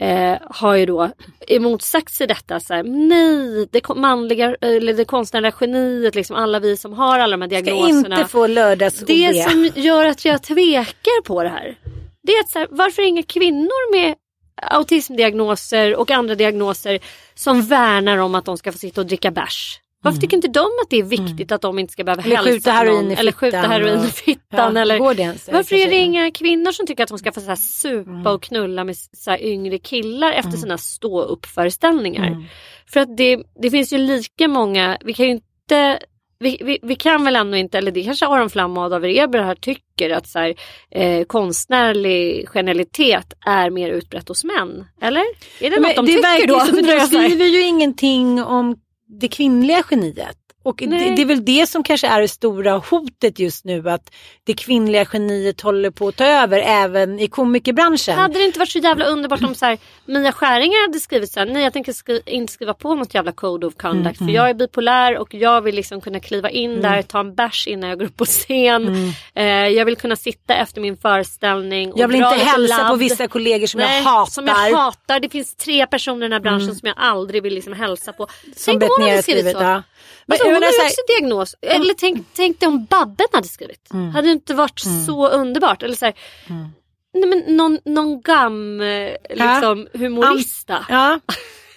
[0.00, 1.10] eh, har ju då
[1.48, 2.60] emotsagt sig detta.
[2.60, 7.36] Så här, nej, det manliga eller det konstnärliga geniet, liksom alla vi som har alla
[7.36, 8.18] de här Ska diagnoserna.
[8.18, 11.78] inte få lördags Det som gör att jag tvekar på det här.
[12.22, 14.14] Det är att så här, varför inga kvinnor med
[14.62, 16.98] autismdiagnoser och andra diagnoser
[17.34, 19.80] som värnar om att de ska få sitta och dricka bärs?
[20.06, 22.38] Varför tycker inte de att det är viktigt att de inte ska behöva Mm.
[22.38, 23.10] Eller hälsa skjuta på någon?
[23.10, 24.76] Eller skjuta heroin i fittan.
[24.76, 24.98] Ja, eller...
[25.52, 28.26] Varför är det inga kvinnor som tycker att de ska få så här supa Mm.
[28.26, 32.26] och knulla med så här yngre killar efter sina stå-upp-föreställningar?
[32.26, 32.44] Mm.
[32.86, 35.98] För att det, det finns ju lika många, vi kan ju inte
[36.38, 39.42] vi, vi, vi kan väl ändå inte, eller det kanske Aron Flam och Adolf Eber
[39.42, 40.54] här tycker att så här,
[40.90, 44.84] eh, konstnärlig genialitet är mer utbrett hos män.
[45.00, 45.24] Eller?
[45.60, 47.00] Är det Men något de det tycker verkar då?
[47.00, 48.76] så, skriver ju ingenting om
[49.06, 50.45] det kvinnliga geniet.
[50.66, 54.10] Och det, det är väl det som kanske är det stora hotet just nu att
[54.44, 58.18] det kvinnliga geniet håller på att ta över även i komikerbranschen.
[58.18, 61.40] Hade det inte varit så jävla underbart om så här, Mia Skäringer hade skrivit så
[61.40, 64.34] här, nej jag tänker skri- inte skriva på något jävla code of conduct Mm, för
[64.36, 66.82] jag är bipolär och jag vill liksom kunna kliva in Mm.
[66.82, 69.12] där, ta en bärs innan jag går upp på scen.
[69.34, 73.66] Eh, jag vill kunna sitta efter min föreställning jag vill inte hälsa på vissa kollegor
[73.66, 74.30] som Nej, jag hatar.
[74.30, 75.20] Som jag hatar.
[75.20, 76.74] Det finns tre personer i den här branschen Mm.
[76.74, 78.26] som jag aldrig vill liksom hälsa på.
[78.56, 79.62] Som Tänk om hon hade skrivit så.
[79.62, 79.82] ja.
[80.28, 81.54] Men Alltså, menar ju så här- också diagnos.
[81.62, 83.92] Eller tänk, tänk dig om Babben hade skrivit.
[83.92, 84.08] Mm.
[84.10, 85.82] Hade det inte varit så underbart?
[85.82, 86.14] Eller så här,
[87.14, 90.86] nej, men någon, någon gam eh, liksom, humorista.
[90.88, 91.20] Ja.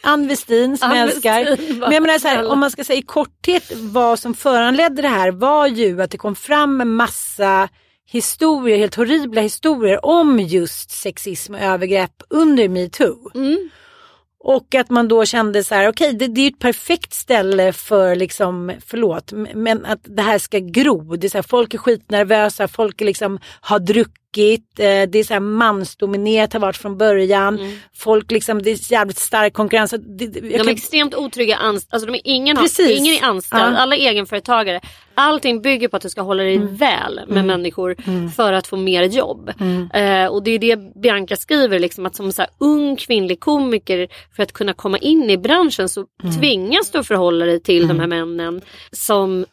[0.03, 1.45] Ann Westin som jag älskar.
[1.45, 5.01] Westin, Men jag menar så här, om man ska säga i korthet vad som föranledde
[5.01, 7.69] det här var ju att det kom fram en massa
[8.11, 13.31] historier, helt horribla historier om just sexism och övergrepp under metoo.
[13.35, 13.69] Mm.
[14.43, 18.15] Och att man då kände så här, okej det, det är ett perfekt ställe för
[18.15, 21.15] liksom, förlåt, men att det här ska gro.
[21.15, 24.15] Det är så här, folk är skitnervösa, folk är liksom, har druckit,
[24.79, 27.59] eh, det är så här mansdominerat har varit från början.
[27.95, 29.89] Folk liksom, det är jävligt stark konkurrens.
[29.91, 31.95] Så Det, det- jag De är kan- extremt otrygga anställda.
[31.95, 33.77] Alltså de är ingen, har, ingen är anställd, Ja.
[33.77, 34.81] alla är egenföretagare.
[35.15, 37.95] Allting bygger på att du ska hålla dig väl med människor
[38.35, 39.49] för att få mer jobb.
[39.93, 44.07] Eh, och det är det Bianca skriver, liksom, att som så här, ung kvinnlig komiker
[44.35, 46.05] för att kunna komma in i branschen så
[46.39, 48.61] tvingas du förhålla dig till de här männen
[48.91, 49.45] som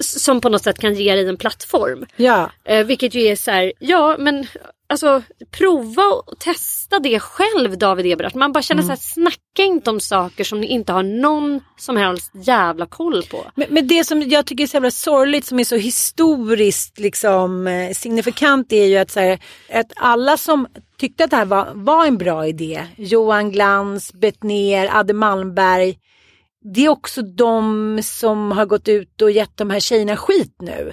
[0.00, 2.06] som på något sätt kan ge dig en plattform.
[2.16, 2.50] Ja.
[2.64, 4.46] Eh, vilket ju är så här, ja men
[4.88, 8.34] alltså prova och testa det själv David Eberhardt.
[8.34, 11.96] Man bara känner så här, snacka inte om saker som ni inte har någon som
[11.96, 13.50] helst jävla koll på.
[13.54, 17.66] Men, men det som jag tycker är så jävla sorgligt som är så historiskt liksom,
[17.66, 19.38] eh, signifikant är ju att, så här,
[19.72, 20.66] att alla som
[20.98, 25.98] tyckte att det här var, var en bra idé, Johan Glans, Bettner, Adde Malmberg,
[26.64, 30.92] det är också de som har gått ut och gett de här tjejerna skit nu.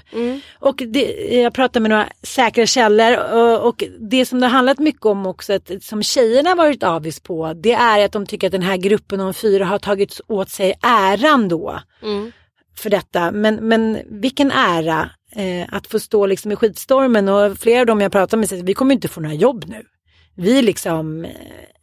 [0.59, 1.01] Och det,
[1.41, 5.25] jag pratar med några säkra källor och, och det som det har handlat mycket om
[5.25, 8.61] också, att, som tjejerna har varit avis på, det är att de tycker att den
[8.61, 11.79] här gruppen om fyra har tagit åt sig äran då
[12.77, 13.31] för detta.
[13.31, 18.01] Men, men vilken ära eh, att få stå liksom i skitstormen och flera av dem
[18.01, 19.83] jag pratar med säger att vi kommer inte få några jobb nu.
[20.35, 21.31] Vi liksom, eh,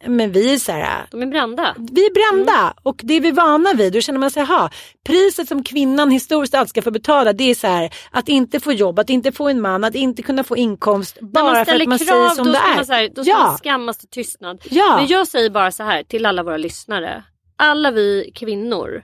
[0.09, 1.75] men vi är så här, De är brända.
[1.77, 3.93] vi är brända och det är vi vana vid.
[3.93, 4.69] Då känner man sig, ha
[5.05, 8.71] priset som kvinnan historiskt alltid ska få betala det är så här att inte få
[8.71, 11.99] jobb, att inte få en man, att inte kunna få inkomst bara för att man
[11.99, 12.75] krav säger som det ska är.
[12.75, 13.39] man, så här, då ska ja.
[13.39, 14.61] man skammas till tystnad.
[14.69, 14.95] Ja.
[14.97, 17.23] Men jag säger bara så här till alla våra lyssnare.
[17.57, 19.03] Alla vi kvinnor.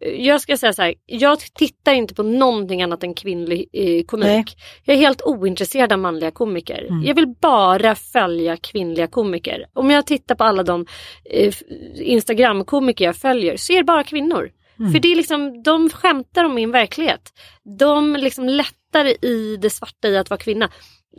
[0.00, 4.26] Jag ska säga så här, jag tittar inte på någonting annat än kvinnlig eh, komik.
[4.26, 4.44] Nej.
[4.84, 6.86] Jag är helt ointresserad av manliga komiker.
[6.90, 7.02] Mm.
[7.02, 9.66] Jag vill bara följa kvinnliga komiker.
[9.72, 10.86] Om jag tittar på alla de
[11.30, 11.54] eh,
[11.94, 14.50] Instagramkomiker jag följer så är det bara kvinnor.
[14.78, 14.92] Mm.
[14.92, 17.32] För det är liksom, de skämtar om min verklighet.
[17.78, 20.70] De liksom lättar i det svarta i att vara kvinna.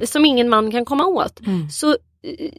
[0.03, 1.39] Som ingen man kan komma åt.
[1.39, 1.69] Mm.
[1.69, 1.97] Så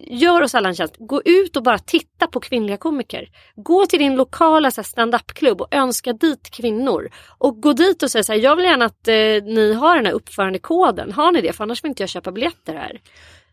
[0.06, 0.94] gör oss alla en tjänst.
[0.98, 3.28] Gå ut och bara titta på kvinnliga komiker.
[3.56, 7.10] Gå till din lokala stand-up-klubb och önska dit kvinnor.
[7.38, 9.14] Och gå dit och säga så här, jag vill gärna att eh,
[9.54, 11.12] ni har den här uppförandekoden.
[11.12, 11.52] Har ni det?
[11.52, 13.00] För annars vill inte jag köpa biljetter här.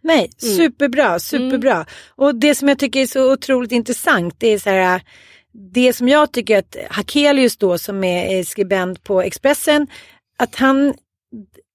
[0.01, 0.55] Nej, Mm.
[0.57, 1.85] superbra, superbra.
[2.15, 5.01] Och det som jag tycker är så otroligt intressant det är så här,
[5.73, 9.87] det som jag tycker att Hakelius då som är skribent på Expressen,
[10.37, 10.93] att han,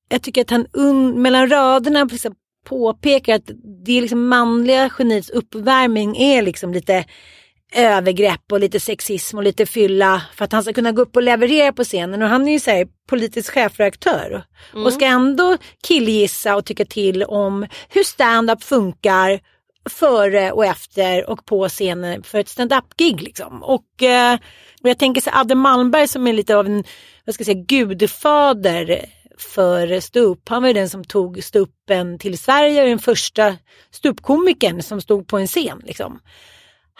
[0.08, 2.34] jag tycker att han un, mellan raderna liksom
[2.68, 3.50] påpekar att
[3.86, 7.04] det är liksom manliga geniets uppvärmning är liksom lite
[7.72, 11.22] övergrepp och lite sexism och lite fylla för att han ska kunna gå upp och
[11.22, 12.22] leverera på scenen.
[12.22, 14.44] Och han är ju så här politisk chefredaktör.
[14.86, 19.40] Och ska ändå killgissa och tycka till om hur stand-up funkar
[19.90, 23.62] före och efter och på scenen för ett stand-up-gig liksom.
[23.62, 24.34] Och, eh,
[24.82, 26.84] och jag tänker så Adde Malmberg som är lite av en,
[27.24, 29.04] vad ska jag säga, gudfader
[29.40, 30.48] för ståupp.
[30.48, 33.56] Han var ju den som tog ståuppen till Sverige, den första
[33.90, 36.20] ståuppkomikern som stod på en scen liksom.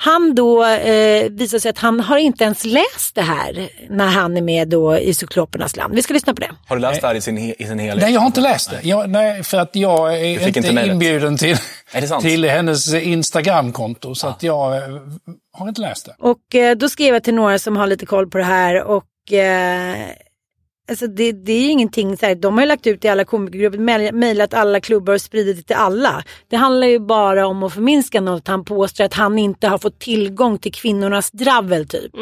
[0.00, 4.36] Han då eh, visar sig att han har inte ens läst det här när han
[4.36, 5.94] är med då i Cyklopernas land.
[5.94, 6.50] Vi ska lyssna på det.
[6.66, 8.02] Har du läst det här i sin, i sin helhet?
[8.02, 8.80] Nej, jag har inte läst det.
[8.82, 11.56] Jag, nej, för att jag är inte, inte inbjuden till,
[11.92, 12.22] Är det sant?
[12.22, 14.14] till hennes Instagramkonto.
[14.14, 14.82] Så att jag eh,
[15.52, 16.14] har inte läst det.
[16.18, 19.32] Och eh, då skrev jag till några som har lite koll på det här och
[19.32, 20.08] eh,
[20.88, 24.12] alltså det, det är ingenting så här, de har ju lagt ut i alla komikergrupper,
[24.12, 26.24] mejlat alla klubbar och spridit det till alla.
[26.50, 28.48] Det handlar ju bara om att förminska något.
[28.48, 32.12] Han påstår att han inte har fått tillgång till kvinnornas dravel typ.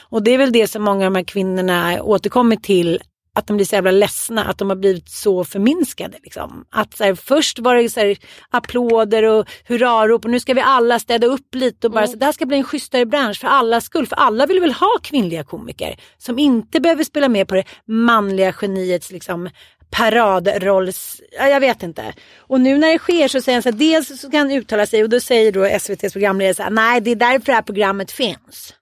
[0.00, 3.00] Och det är väl det som många av de här kvinnorna återkommer till
[3.36, 6.18] att de blir så jävla ledsna att de har blivit så förminskade.
[6.22, 6.64] Liksom.
[6.70, 8.16] Att så här, först var det så här,
[8.50, 12.24] applåder och hurrarop och nu ska vi alla städa upp lite och bara så det
[12.24, 14.06] här ska bli en schysstare bransch för allas skull.
[14.06, 18.52] För alla vill väl ha kvinnliga komiker som inte behöver spela med på det manliga
[18.52, 19.48] geniets liksom,
[19.90, 21.20] paradrolls...
[21.38, 22.14] Ja, jag vet inte.
[22.38, 24.86] Och nu när det sker så säger han så här, dels så ska han uttala
[24.86, 27.62] sig och då säger då SVTs programledare så här, nej det är därför det här
[27.62, 28.74] programmet finns.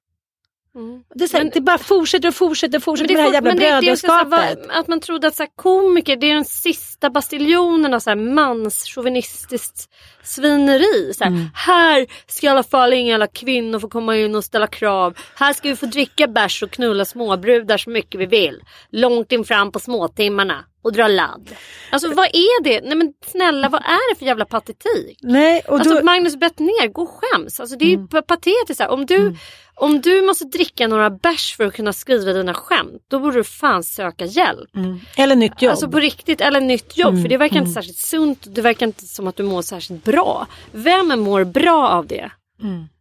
[1.15, 3.51] Det, är så här, det bara fortsätter och fortsätter och fortsätter med det här jävla
[3.51, 4.67] men det- det brödraskapet.
[4.71, 8.17] att man trodde att så här, komiker det är den sista bastiljonen av så här,
[8.17, 9.89] manschauvinistiskt
[10.23, 11.13] svineri.
[11.15, 11.47] Så här, Mm.
[11.55, 15.15] här ska i alla fall inga jävla kvinnor få komma in och ställa krav.
[15.35, 18.61] Här ska vi få dricka bärs och knulla småbrudar så mycket vi vill.
[18.91, 21.51] Långt in fram på småtimmarna och dra ladd.
[21.91, 22.81] Alltså vad är det?
[22.81, 25.19] Nej men snälla vad är det för jävla patetik?
[25.23, 26.07] Nej, och alltså då- Mm.
[26.07, 27.61] Magnus Bettner, gå och skäms.
[27.61, 28.81] Alltså, det är ju patetiskt.
[28.81, 28.89] Här.
[28.89, 29.37] Om, du,
[29.75, 33.45] om du måste dricka några bärs för att kunna skriva dina skämt, då borde du
[33.45, 34.71] fan söka hjälp.
[35.17, 35.71] Eller nytt jobb.
[35.71, 37.11] Alltså på riktigt, eller nytt jobb.
[37.13, 37.69] Mm, För det verkar mm.
[37.69, 38.55] inte särskilt sunt.
[38.55, 40.47] Det verkar inte som att du mår särskilt bra.
[40.73, 42.31] Vem mår bra av det?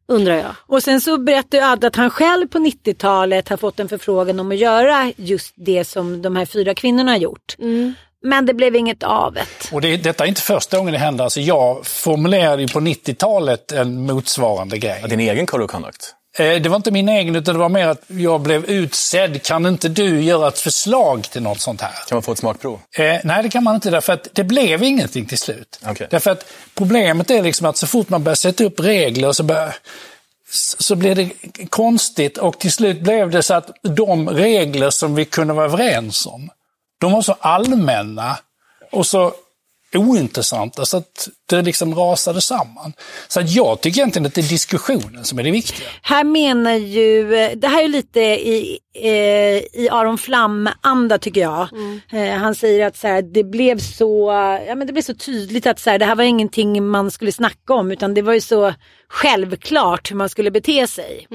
[0.07, 0.55] Undrar jag.
[0.67, 4.39] Och sen så berättar ju Adde att han själv på 90-talet har fått en förfrågan
[4.39, 7.55] om att göra just det som de här fyra kvinnorna har gjort.
[8.25, 9.45] Men det blev inget av det.
[9.71, 11.23] Och det, detta är inte första gången det händer.
[11.23, 15.03] Alltså jag formulerade ju på 90-talet en motsvarande grej.
[15.09, 16.15] din egen code of conduct?
[16.37, 19.43] Eh, Det var inte min egen, utan det var mer att jag blev utsedd.
[19.43, 21.91] Kan inte du göra ett förslag till något sånt här?
[22.07, 22.79] Kan man få ett smakprov?
[22.97, 25.79] Eh, nej, det kan man inte därför att det blev ingenting till slut.
[25.85, 26.07] Okej.
[26.11, 29.75] Därför att problemet är liksom att så fort man börjar sätta upp regler så, börjar,
[30.79, 31.29] så blir det
[31.69, 36.25] konstigt och till slut blev det så att de regler som vi kunde vara överens
[36.25, 36.49] om,
[36.99, 38.37] de var så allmänna
[38.91, 39.33] och så
[39.97, 42.93] ointressanta så att det liksom rasade samman.
[43.27, 45.87] Så att jag tycker egentligen att det är diskussionen som är det viktiga.
[46.01, 47.23] Här menar ju,
[47.55, 51.67] det här är lite i, eh, i Aron Flam-anda tycker jag.
[52.11, 54.31] Eh, han säger att så här, det, blev så,
[54.67, 57.31] ja, men det blev så tydligt att så här, det här var ingenting man skulle
[57.31, 58.73] snacka om utan det var ju så
[59.09, 61.27] självklart hur man skulle bete sig.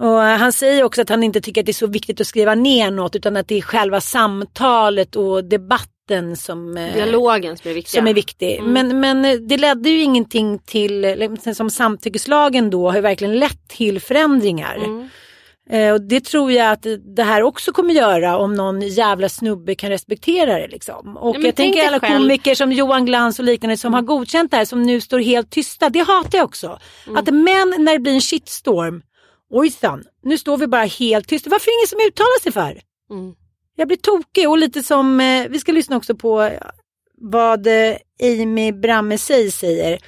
[0.00, 2.54] Och han säger också att han inte tycker att det är så viktigt att skriva
[2.54, 5.97] ner något utan att det är själva samtalet och debatten
[6.36, 7.98] som, eh, Dialogen som är viktig.
[7.98, 8.58] som är viktig.
[8.58, 8.72] Mm.
[8.72, 13.68] Men, men eh, det ledde ju ingenting till, som samtyckeslagen då har ju verkligen lett
[13.68, 14.76] till förändringar.
[14.76, 15.08] Mm.
[15.70, 16.86] Eh, och det tror jag att
[17.16, 20.68] det här också kommer göra om någon jävla snubbe kan respektera det.
[20.68, 21.16] Liksom.
[21.16, 24.02] Och men jag tänk tänker alla själv- komiker som Johan Glans och liknande som har
[24.02, 25.90] godkänt det här som nu står helt tysta.
[25.90, 26.78] Det hatar jag också.
[27.06, 27.16] Mm.
[27.16, 29.02] Att män när det blir en shitstorm,
[29.50, 31.50] ojsan, nu står vi bara helt tysta.
[31.50, 32.80] Varför är det ingen som uttalar sig för?
[33.10, 33.34] Mm.
[33.78, 36.52] Jag blir tokig och lite som, eh, vi ska lyssna också på eh,
[37.20, 39.98] vad eh, Amy Brammesey säger.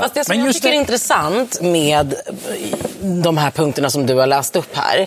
[0.00, 2.14] Fast det som jag tycker är intressant med
[3.24, 5.06] de här punkterna som du har läst upp här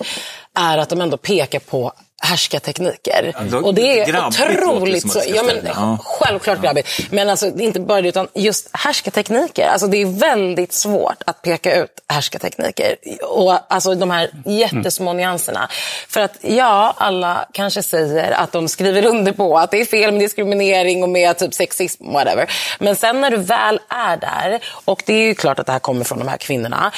[0.59, 3.33] är att de ändå pekar på härskartekniker.
[3.51, 5.21] Ja, och det är otroligt så.
[5.27, 5.55] Ja, men.
[5.65, 5.97] Ja.
[6.03, 6.89] Självklart grabbigt.
[7.11, 9.67] Men alltså, inte bara det, utan just härskartekniker.
[9.67, 12.95] Alltså, det är väldigt svårt att peka ut härskartekniker.
[13.21, 15.69] Och alltså, de här jättesmå nyanserna.
[16.07, 20.11] För att ja, alla kanske säger att de skriver under på att det är fel
[20.11, 22.51] med diskriminering och med typ sexism, whatever.
[22.79, 25.79] Men sen när du väl är där, och det är ju klart att det här
[25.79, 26.91] kommer från de här kvinnorna.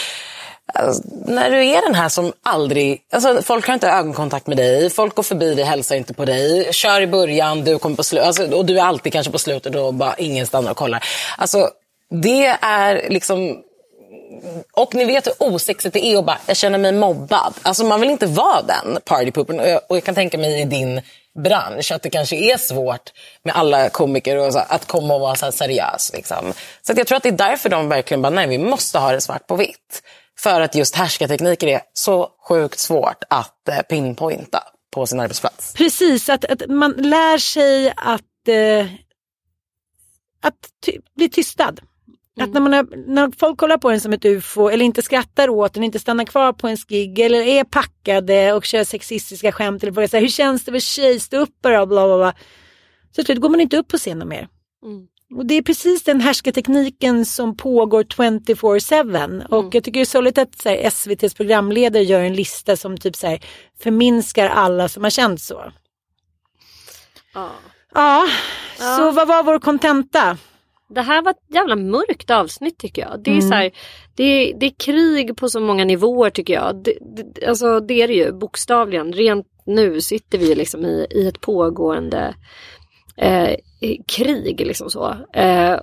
[0.73, 3.01] Alltså, när du är den här som aldrig...
[3.11, 6.73] Alltså, folk har inte ögonkontakt med dig, folk går förbi dig, hälsar inte på dig.
[6.73, 8.27] Kör i början, du kommer på slutet.
[8.27, 11.03] Alltså, och du är alltid kanske på slutet och bara ingen stannar och kollar.
[11.37, 11.69] Alltså,
[12.09, 13.57] det är liksom...
[14.73, 17.53] Och ni vet hur osexigt det är att bara, jag känner mig mobbad.
[17.61, 19.59] Alltså man vill inte vara den partypoopern.
[19.59, 21.01] Och jag, och jag kan tänka mig i din
[21.43, 23.13] bransch att det kanske är svårt
[23.43, 26.11] med alla komiker och så, att komma och vara så här seriös.
[26.13, 26.53] Liksom.
[26.81, 29.11] Så att jag tror att det är därför de verkligen bara, nej vi måste ha
[29.11, 30.03] det svart på vitt.
[30.43, 35.73] För att just härskartekniker är så sjukt svårt att eh, pinpointa på sin arbetsplats.
[35.73, 38.85] Precis, att, att man lär sig att, eh,
[40.41, 41.79] att ty- bli tystad.
[42.41, 45.49] Att när, man har, när folk kollar på en som ett ufo eller inte skrattar
[45.49, 49.83] åt en, inte stannar kvar på en skigg eller är packade och kör sexistiska skämt
[49.83, 52.33] eller frågar hur känns det att vara tjej, stå upp bara, bla bla bla.
[53.09, 54.47] Så till slut går man inte upp på scenen mer.
[55.35, 59.45] Och det är precis den härskartekniken som pågår 24-7.
[59.47, 62.97] Och jag tycker det är sorgligt att så här, SVTs programledare gör en lista som
[62.97, 63.39] typ så här,
[63.83, 65.71] förminskar alla som har känt så.
[67.33, 67.49] Ja.
[67.93, 68.27] Ja,
[68.79, 68.97] Ja.
[68.97, 70.37] så vad var vår kontenta?
[70.89, 73.23] Det här var ett jävla mörkt avsnitt tycker jag.
[73.23, 73.49] Det är, Mm.
[73.49, 73.71] så här,
[74.15, 76.83] det är, det är krig på så många nivåer tycker jag.
[76.83, 76.93] Det,
[77.35, 79.13] det, alltså det är det ju bokstavligen.
[79.13, 82.35] Rent nu sitter vi liksom i, i ett pågående
[83.17, 83.55] eh,
[84.07, 84.59] krig.
[84.67, 85.15] Liksom så.
[85.33, 85.79] Eh,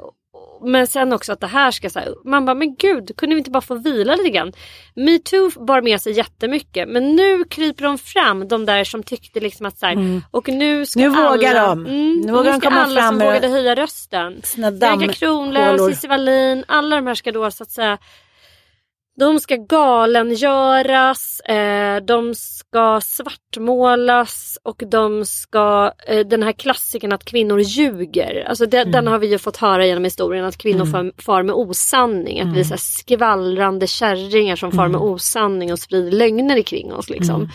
[0.64, 3.38] men sen också att det här ska så här, man bara men gud kunde vi
[3.38, 4.52] inte bara få vila lite grann.
[4.94, 9.66] Metoo bar med sig jättemycket men nu kryper de fram de där som tyckte liksom
[9.66, 10.22] att så här, Mm.
[10.30, 11.86] och nu ska Nu alla, vågar de.
[11.86, 14.42] Mm, Nu vågar de ska komma alla fram som vågade höja rösten.
[14.80, 15.80] Bianca Kronlöf.
[15.94, 17.98] Cissi Wallin, alla de här ska då så att säga
[19.18, 27.24] de ska galengöras, eh, de ska svartmålas och de ska, eh, den här klassiken att
[27.24, 28.44] kvinnor ljuger.
[28.48, 30.92] Alltså det, Den har vi ju fått höra genom historien att kvinnor Mm.
[30.92, 32.40] far, far med osanning.
[32.40, 35.12] Att vi är så skvallrande kärringar som far med Mm.
[35.12, 37.10] osanning och sprider lögner kring oss.
[37.10, 37.34] Liksom.
[37.34, 37.48] Mm.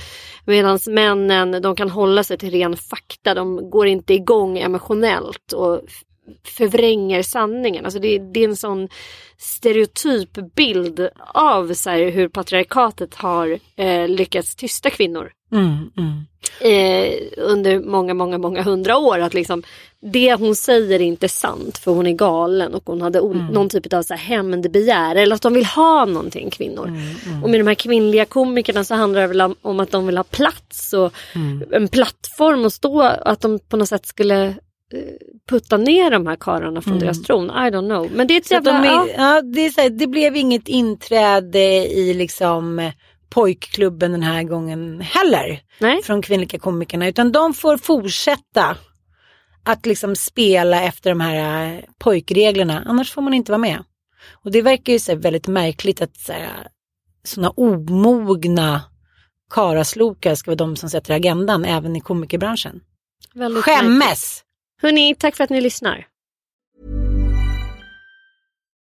[0.45, 3.34] Medan männen de kan hålla sig till ren fakta.
[3.34, 5.82] De går inte igång emotionellt och
[6.44, 7.86] förvränger sanningen.
[7.86, 8.90] Alltså det, det är en sån
[9.38, 16.26] stereotyp bild av så här, hur patriarkatet har eh, lyckats tysta kvinnor Mm, mm.
[16.62, 19.20] eh, under många, många, många hundra år.
[19.20, 19.64] Att liksom,
[20.02, 23.70] det hon säger är inte sant för hon är galen och hon hade o- någon
[23.70, 25.16] typ av så här hämndbegär.
[25.16, 26.98] Eller att de vill ha någonting kvinnor.
[27.44, 30.18] Och med de här kvinnliga komikerna så handlar det väl om, om att de vill
[30.18, 31.14] ha plats och
[31.72, 33.02] en plattform att stå.
[33.02, 34.56] Att de på något sätt skulle
[35.50, 37.04] putta ner de här karlarna från Mm.
[37.06, 37.46] deras tron.
[37.46, 38.12] I don't know.
[38.12, 38.72] Men det är ett jävla...
[38.72, 41.60] de är, ja, det, är så här, det blev inget inträde
[41.91, 42.94] i liksom eh,
[43.30, 45.60] pojkklubben den här gången heller.
[46.04, 47.08] Från kvinnliga komikerna.
[47.08, 48.78] Utan de får fortsätta
[49.64, 52.84] att liksom spela efter de här eh, pojkreglerna.
[52.86, 53.84] Annars får man inte vara med.
[54.44, 56.30] Och det verkar ju så väldigt märkligt att
[57.24, 58.82] sådana omogna
[59.50, 62.82] karaslokar ska vara de som sätter agendan även i komikerbranschen.
[63.34, 64.44] Väldigt Skämmes!
[64.84, 66.08] Hörni, tack för att ni lyssnar.